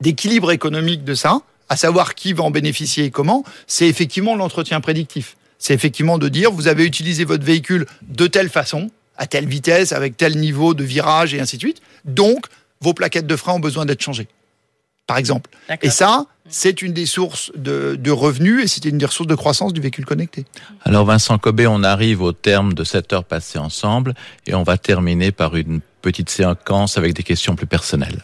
[0.00, 4.80] d'équilibre économique de ça, à savoir qui va en bénéficier et comment, c'est effectivement l'entretien
[4.80, 5.36] prédictif.
[5.58, 9.92] C'est effectivement de dire, vous avez utilisé votre véhicule de telle façon, à telle vitesse,
[9.92, 11.80] avec tel niveau de virage et ainsi de suite.
[12.04, 12.46] Donc,
[12.80, 14.28] vos plaquettes de frein ont besoin d'être changées
[15.06, 15.50] par exemple.
[15.82, 19.72] Et ça, c'est une des sources de, revenus et c'était une des ressources de croissance
[19.72, 20.44] du véhicule connecté.
[20.84, 24.14] Alors Vincent Cobé, on arrive au terme de cette heure passée ensemble
[24.46, 28.22] et on va terminer par une petite séquence avec des questions plus personnelles.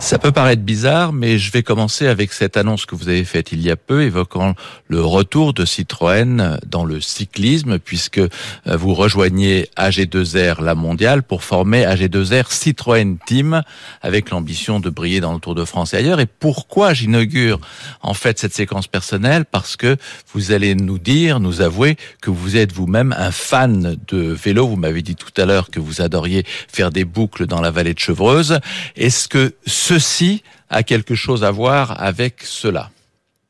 [0.00, 3.52] Ça peut paraître bizarre, mais je vais commencer avec cette annonce que vous avez faite
[3.52, 4.54] il y a peu, évoquant
[4.88, 8.28] le retour de Citroën dans le cyclisme, puisque euh,
[8.66, 13.62] vous rejoignez AG2R la mondiale pour former AG2R Citroën Team,
[14.00, 16.18] avec l'ambition de briller dans le Tour de France et ailleurs.
[16.18, 17.60] Et pourquoi j'inaugure
[18.00, 19.44] en fait cette séquence personnelle?
[19.44, 19.98] Parce que
[20.32, 24.66] vous allez nous dire, nous avouer que vous êtes vous-même un fan de vélo.
[24.66, 27.94] Vous m'avez dit tout à l'heure que vous adoriez faire des boucles dans la vallée
[27.94, 28.60] de Chevreuse.
[28.96, 29.54] Est-ce que
[29.90, 32.90] ceci a quelque chose à voir avec cela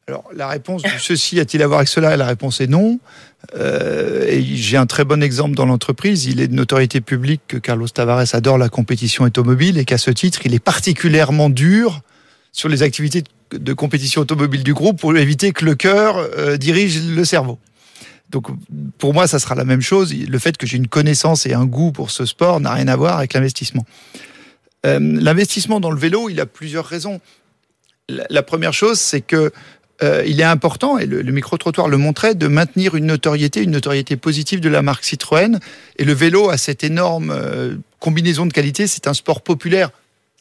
[0.08, 2.16] alors, la réponse ceci a-t-il à voir avec cela?
[2.16, 2.98] La réponse est non.
[3.54, 6.26] Euh, et j'ai un très bon exemple dans l'entreprise.
[6.26, 10.10] Il est de notoriété publique que Carlos Tavares adore la compétition automobile et qu'à ce
[10.10, 12.00] titre, il est particulièrement dur
[12.50, 13.22] sur les activités
[13.52, 17.60] de compétition automobile du groupe pour éviter que le cœur euh, dirige le cerveau.
[18.30, 18.48] Donc
[18.98, 20.12] pour moi, ça sera la même chose.
[20.12, 22.96] Le fait que j'ai une connaissance et un goût pour ce sport n'a rien à
[22.96, 23.86] voir avec l'investissement.
[24.86, 27.20] Euh, l'investissement dans le vélo, il a plusieurs raisons.
[28.08, 29.52] La, première chose, c'est que
[30.02, 34.16] euh, il est important, et le, micro-trottoir le montrait, de maintenir une notoriété, une notoriété
[34.16, 35.60] positive de la marque Citroën.
[35.96, 38.86] Et le vélo a cette énorme euh, combinaison de qualité.
[38.86, 39.90] C'est un sport populaire,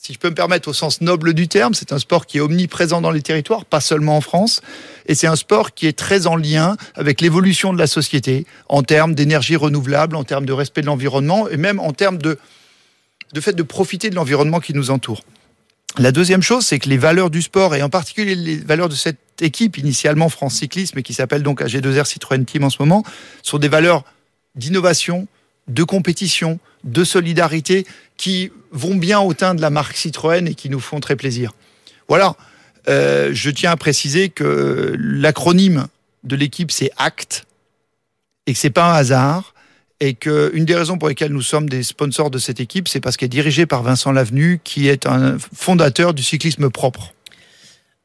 [0.01, 1.73] si je peux me permettre, au sens noble du terme.
[1.73, 4.61] C'est un sport qui est omniprésent dans les territoires, pas seulement en France.
[5.05, 8.81] Et c'est un sport qui est très en lien avec l'évolution de la société, en
[8.81, 12.39] termes d'énergie renouvelable, en termes de respect de l'environnement, et même en termes de
[13.33, 15.23] de fait de profiter de l'environnement qui nous entoure.
[15.97, 18.95] La deuxième chose, c'est que les valeurs du sport, et en particulier les valeurs de
[18.95, 23.03] cette équipe, initialement France Cyclisme, et qui s'appelle donc AG2R Citroën Team en ce moment,
[23.41, 24.03] sont des valeurs
[24.55, 25.27] d'innovation,
[25.67, 27.85] de compétition, de solidarité,
[28.17, 31.53] qui vont bien au teint de la marque Citroën et qui nous font très plaisir.
[32.07, 32.35] Voilà,
[32.87, 35.87] euh, je tiens à préciser que l'acronyme
[36.23, 37.45] de l'équipe, c'est ACT,
[38.45, 39.53] et que c'est pas un hasard,
[39.99, 43.17] et qu'une des raisons pour lesquelles nous sommes des sponsors de cette équipe, c'est parce
[43.17, 47.13] qu'elle est dirigée par Vincent Lavenu, qui est un fondateur du cyclisme propre.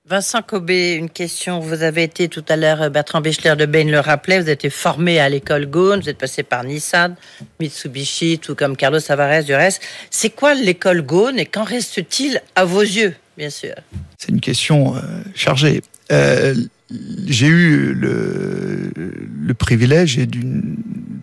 [0.07, 1.61] Vincent Cobé, une question.
[1.61, 4.69] Vous avez été tout à l'heure, Bertrand Bichler de Bain le rappelait, vous avez été
[4.69, 7.17] formé à l'école Gaune, vous êtes passé par Nissan,
[7.59, 9.81] Mitsubishi, tout comme Carlos Tavares du reste.
[10.11, 13.75] C'est quoi l'école Gaune et qu'en reste-t-il à vos yeux, bien sûr?
[14.19, 15.01] C'est une question euh,
[15.35, 15.81] chargée.
[16.13, 16.55] Euh,
[16.91, 20.29] j'ai eu le, privilège et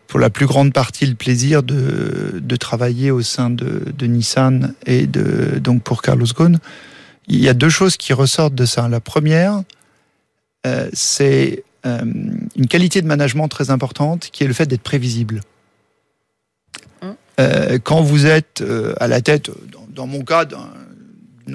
[0.08, 5.60] pour la plus grande partie le plaisir de, travailler au sein de, Nissan et de,
[5.60, 6.60] donc pour Carlos Ghosn.
[7.28, 8.90] Il y a deux choses qui ressortent de ça.
[8.90, 9.64] La première,
[10.66, 12.02] euh, c'est euh,
[12.56, 15.42] une qualité de management très importante qui est le fait d'être prévisible.
[17.40, 18.64] Euh, quand vous êtes
[19.00, 20.46] à la tête, dans, dans mon cas,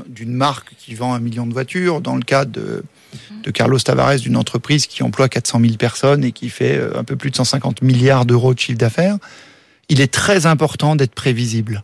[0.09, 2.83] d'une marque qui vend un million de voitures, dans le cas de
[3.47, 7.05] de Carlos Tavares, d'une entreprise qui emploie 400 000 personnes et qui fait euh, un
[7.05, 9.17] peu plus de 150 milliards d'euros de chiffre d'affaires,
[9.89, 11.83] il est très important d'être prévisible.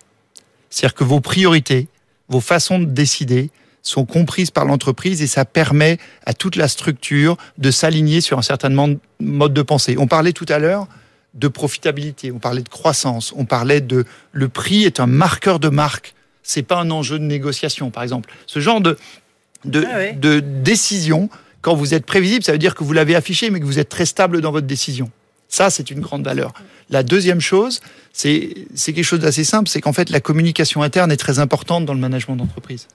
[0.68, 1.86] C'est-à-dire que vos priorités,
[2.28, 3.50] vos façons de décider
[3.82, 8.42] sont comprises par l'entreprise et ça permet à toute la structure de s'aligner sur un
[8.42, 8.70] certain
[9.20, 9.96] mode de pensée.
[9.98, 10.88] On parlait tout à l'heure
[11.34, 15.68] de profitabilité, on parlait de croissance, on parlait de le prix est un marqueur de
[15.68, 16.14] marque.
[16.42, 18.32] C'est pas un enjeu de négociation, par exemple.
[18.46, 18.98] Ce genre de,
[19.64, 21.28] de, ah de décision.
[21.62, 23.88] Quand vous êtes prévisible, ça veut dire que vous l'avez affiché, mais que vous êtes
[23.88, 25.10] très stable dans votre décision.
[25.48, 26.52] Ça, c'est une grande valeur.
[26.90, 27.80] La deuxième chose,
[28.12, 31.94] c'est quelque chose d'assez simple, c'est qu'en fait, la communication interne est très importante dans
[31.94, 32.88] le management d'entreprise.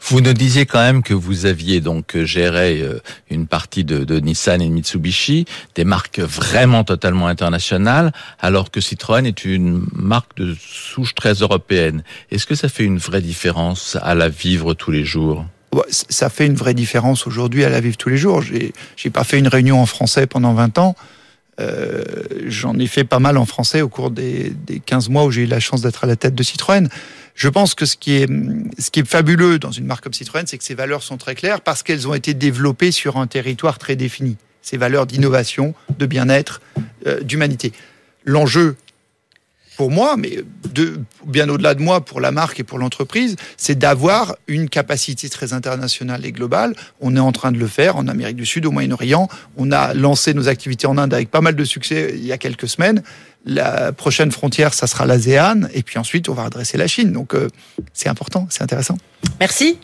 [0.00, 3.00] Vous nous disiez quand même que vous aviez donc géré euh,
[3.30, 5.46] une partie de, de, Nissan et Mitsubishi,
[5.76, 12.02] des marques vraiment totalement internationales, alors que Citroën est une marque de souche très européenne.
[12.30, 15.46] Est-ce que ça fait une vraie différence à la vivre tous les jours?
[15.90, 18.42] Ça fait une vraie différence aujourd'hui à la vivre tous les jours.
[18.42, 20.96] J'ai pas fait une réunion en français pendant 20 ans.
[21.60, 22.02] Euh,
[22.46, 25.42] J'en ai fait pas mal en français au cours des, des 15 mois où j'ai
[25.42, 26.88] eu la chance d'être à la tête de Citroën.
[27.34, 30.74] Je pense que ce qui est, fabuleux dans une marque comme Citroën, c'est que ses
[30.74, 34.36] valeurs sont très claires parce qu'elles ont été développées sur un territoire très défini.
[34.62, 36.60] Ces valeurs d'innovation, de bien-être,
[37.06, 37.72] euh, d'humanité.
[38.24, 38.76] L'enjeu
[39.80, 40.44] pour moi, mais
[41.24, 45.54] bien au-delà de moi, pour la marque et pour l'entreprise, c'est d'avoir une capacité très
[45.54, 46.74] internationale et globale.
[47.00, 49.26] On est en train de le faire en Amérique du Sud, au Moyen-Orient.
[49.56, 52.36] On a lancé nos activités en Inde avec pas mal de succès il y a
[52.36, 53.02] quelques semaines.
[53.46, 55.62] La prochaine frontière, ça sera l'ASEAN.
[55.72, 57.10] Et puis ensuite, on va adresser la Chine.
[57.12, 57.48] Donc, euh,
[57.94, 58.98] c'est important, c'est intéressant.
[59.40, 59.78] Merci.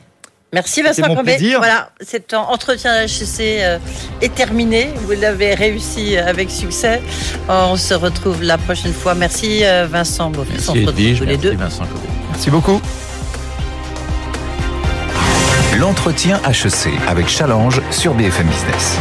[0.52, 1.38] Merci Vincent Corbet.
[1.58, 3.78] Voilà, cet entretien HEC euh,
[4.20, 4.88] est terminé.
[5.02, 7.02] Vous l'avez réussi avec succès.
[7.48, 9.14] On se retrouve la prochaine fois.
[9.14, 11.54] Merci euh, Vincent Merci, on tous les deux.
[11.56, 11.84] Vincent
[12.30, 12.80] Merci beaucoup.
[15.78, 18.96] L'entretien HEC avec Challenge sur BFM Business.